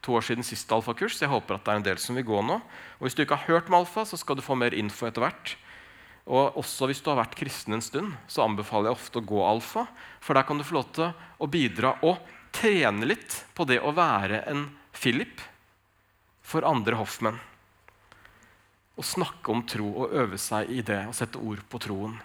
to 0.03 0.15
år 0.17 0.25
siden 0.25 0.45
siste 0.45 0.75
alfakurs. 0.75 1.19
Jeg 1.21 1.31
håper 1.31 1.57
at 1.57 1.65
det 1.65 1.73
er 1.73 1.81
en 1.81 1.87
del 1.87 2.01
som 2.01 2.17
vil 2.17 2.27
gå 2.27 2.41
nå. 2.43 2.59
Og 2.99 3.05
Hvis 3.05 3.15
du 3.15 3.23
ikke 3.23 3.39
har 3.39 3.51
hørt 3.51 3.71
om 3.71 3.79
alfa, 3.79 4.05
så 4.05 4.19
skal 4.19 4.37
du 4.37 4.45
få 4.45 4.57
mer 4.59 4.75
info 4.75 5.07
etter 5.07 5.23
hvert. 5.23 5.55
Og 6.27 6.57
også 6.59 6.87
Hvis 6.87 7.01
du 7.03 7.09
har 7.11 7.19
vært 7.23 7.37
kristen 7.39 7.75
en 7.75 7.83
stund, 7.83 8.13
så 8.27 8.45
anbefaler 8.45 8.91
jeg 8.91 8.99
ofte 8.99 9.19
å 9.19 9.27
gå 9.27 9.43
alfa. 9.43 9.87
For 10.23 10.35
der 10.35 10.47
kan 10.47 10.59
du 10.59 10.67
få 10.67 10.79
lov 10.79 10.91
til 10.95 11.11
å 11.13 11.49
bidra 11.51 11.97
og 12.03 12.19
trene 12.53 13.07
litt 13.07 13.43
på 13.55 13.65
det 13.67 13.79
å 13.81 13.95
være 13.95 14.43
en 14.51 14.67
Philip 14.93 15.41
for 16.43 16.67
andre 16.67 16.99
hoffmenn. 16.99 17.39
Å 18.93 19.01
snakke 19.01 19.49
om 19.49 19.63
tro 19.65 19.87
og 20.03 20.13
øve 20.13 20.37
seg 20.37 20.69
i 20.69 20.83
det 20.85 21.01
og 21.09 21.17
sette 21.17 21.41
ord 21.41 21.63
på 21.69 21.81
troen. 21.81 22.19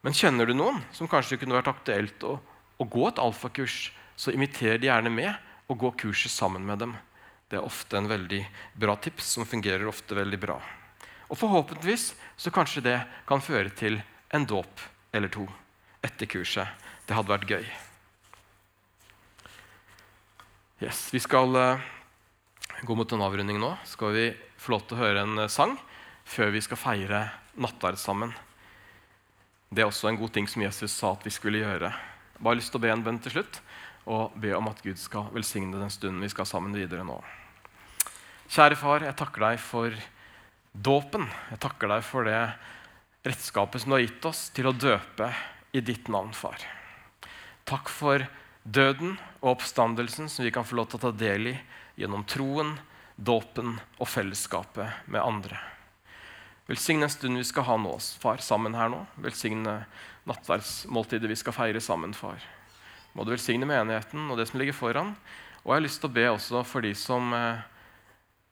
Men 0.00 0.16
kjenner 0.16 0.48
du 0.48 0.54
noen 0.56 0.80
som 0.96 1.08
kanskje 1.10 1.36
kunne 1.40 1.58
vært 1.58 1.70
aktuelt 1.74 2.24
å, 2.24 2.38
å 2.80 2.84
gå 2.88 3.06
et 3.08 3.20
alfakurs, 3.20 3.90
så 4.16 4.32
inviter 4.32 4.80
de 4.80 4.88
gjerne 4.88 5.12
med 5.12 5.32
og 5.70 5.78
gå 5.80 5.90
kurset 6.04 6.32
sammen 6.32 6.64
med 6.66 6.80
dem. 6.82 6.94
Det 7.50 7.58
er 7.58 7.66
ofte 7.66 7.98
en 7.98 8.08
veldig 8.08 8.40
bra 8.80 8.96
tips 8.96 9.34
som 9.36 9.48
fungerer 9.48 9.88
ofte 9.90 10.16
veldig 10.16 10.40
bra. 10.40 10.56
Og 11.30 11.38
forhåpentligvis 11.38 12.12
så 12.40 12.52
kanskje 12.54 12.84
det 12.86 12.96
kan 13.28 13.42
føre 13.44 13.70
til 13.76 14.00
en 14.34 14.46
dåp 14.46 14.82
eller 15.14 15.30
to 15.32 15.46
etter 16.02 16.30
kurset. 16.30 16.66
Det 17.06 17.16
hadde 17.16 17.32
vært 17.32 17.50
gøy. 17.50 17.64
Yes, 20.80 21.10
Vi 21.12 21.20
skal 21.20 21.52
uh, 21.52 21.82
gå 22.82 22.94
mot 22.96 23.12
en 23.12 23.24
avrunding 23.26 23.58
nå. 23.60 23.74
Skal 23.84 24.14
vi 24.16 24.28
få 24.56 24.76
lov 24.76 24.86
til 24.86 24.96
å 24.96 25.02
høre 25.02 25.26
en 25.26 25.44
uh, 25.44 25.50
sang 25.50 25.74
før 26.24 26.54
vi 26.54 26.62
skal 26.64 26.80
feire 26.80 27.24
nattverd 27.60 27.98
sammen. 28.00 28.32
Det 29.70 29.84
er 29.84 29.86
også 29.86 30.08
en 30.10 30.16
god 30.18 30.32
ting 30.34 30.48
som 30.50 30.64
Jesus 30.64 30.90
sa 30.90 31.12
at 31.14 31.22
vi 31.22 31.30
skulle 31.30 31.60
gjøre. 31.60 31.92
Bare 32.42 32.58
lyst 32.58 32.72
til 32.74 32.80
å 32.80 32.82
be 32.82 32.90
en 32.90 33.04
bønn 33.06 33.20
til 33.22 33.36
slutt 33.36 33.60
og 34.10 34.34
be 34.42 34.50
om 34.56 34.66
at 34.66 34.80
Gud 34.82 34.98
skal 34.98 35.28
velsigne 35.30 35.78
den 35.78 35.92
stunden 35.94 36.24
vi 36.24 36.30
skal 36.32 36.48
sammen 36.48 36.74
videre 36.74 37.04
nå. 37.06 37.20
Kjære 38.50 38.80
far, 38.80 39.06
jeg 39.06 39.14
takker 39.20 39.44
deg 39.46 39.62
for 39.62 39.94
dåpen. 40.74 41.28
Jeg 41.52 41.62
takker 41.62 41.94
deg 41.94 42.02
for 42.02 42.26
det 42.26 42.42
redskapet 43.22 43.84
som 43.84 43.94
du 43.94 44.00
har 44.00 44.04
gitt 44.08 44.26
oss 44.26 44.42
til 44.56 44.66
å 44.66 44.74
døpe 44.74 45.30
i 45.70 45.86
ditt 45.86 46.10
navn, 46.10 46.34
far. 46.34 46.58
Takk 47.62 47.94
for 47.94 48.26
døden 48.66 49.20
og 49.38 49.52
oppstandelsen 49.52 50.26
som 50.26 50.48
vi 50.48 50.50
kan 50.50 50.66
få 50.66 50.80
lov 50.80 50.90
til 50.90 50.98
å 50.98 51.06
ta 51.06 51.14
del 51.14 51.52
i 51.52 51.58
gjennom 52.00 52.26
troen, 52.26 52.74
dåpen 53.14 53.76
og 54.00 54.10
fellesskapet 54.10 55.06
med 55.06 55.22
andre. 55.22 55.62
Velsigne 56.70 57.08
en 57.08 57.12
stund 57.12 57.40
vi 57.40 57.44
skal 57.48 57.66
ha 57.66 57.76
nå, 57.82 57.96
far, 58.22 58.38
sammen 58.44 58.78
her 58.78 58.92
nå. 58.92 59.02
Velsigne 59.18 59.80
nattverdsmåltidet 60.30 61.30
vi 61.32 61.38
skal 61.40 61.56
feire 61.56 61.82
sammen, 61.82 62.14
far 62.14 62.38
må 63.14 63.26
du 63.26 63.32
velsigne 63.34 63.68
menigheten 63.68 64.30
og 64.30 64.38
det 64.38 64.48
som 64.50 64.60
ligger 64.60 64.76
foran. 64.76 65.14
Og 65.64 65.72
jeg 65.72 65.76
har 65.76 65.84
lyst 65.84 66.00
til 66.02 66.10
å 66.10 66.16
be 66.16 66.26
også 66.30 66.62
for 66.68 66.84
de 66.84 66.92
som 66.96 67.34
eh, 67.36 67.62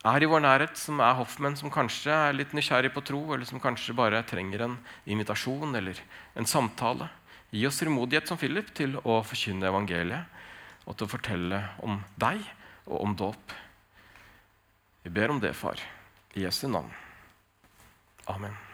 er 0.08 0.24
i 0.24 0.28
vår 0.30 0.42
nærhet, 0.44 0.76
som 0.78 1.00
er 1.04 1.16
hoffmenn, 1.18 1.56
som 1.58 1.72
kanskje 1.72 2.12
er 2.12 2.36
litt 2.36 2.54
nysgjerrig 2.56 2.92
på 2.94 3.04
tro, 3.06 3.22
eller 3.34 3.48
som 3.48 3.62
kanskje 3.62 3.96
bare 3.96 4.24
trenger 4.28 4.66
en 4.66 4.76
invitasjon 5.08 5.78
eller 5.78 6.00
en 6.38 6.48
samtale. 6.48 7.08
Gi 7.54 7.64
oss 7.68 7.80
frimodighet 7.80 8.28
som 8.28 8.40
Philip 8.40 8.68
til 8.76 8.98
å 9.00 9.22
forkynne 9.24 9.70
evangeliet 9.70 10.36
og 10.88 10.96
til 10.96 11.08
å 11.08 11.12
fortelle 11.12 11.62
om 11.84 12.00
deg 12.20 12.42
og 12.88 13.00
om 13.00 13.16
dåp. 13.16 13.58
Vi 15.04 15.12
ber 15.14 15.32
om 15.32 15.40
det, 15.40 15.54
far. 15.56 15.80
I 16.36 16.44
Jesu 16.44 16.66
navn. 16.68 17.07
Amen. 18.28 18.67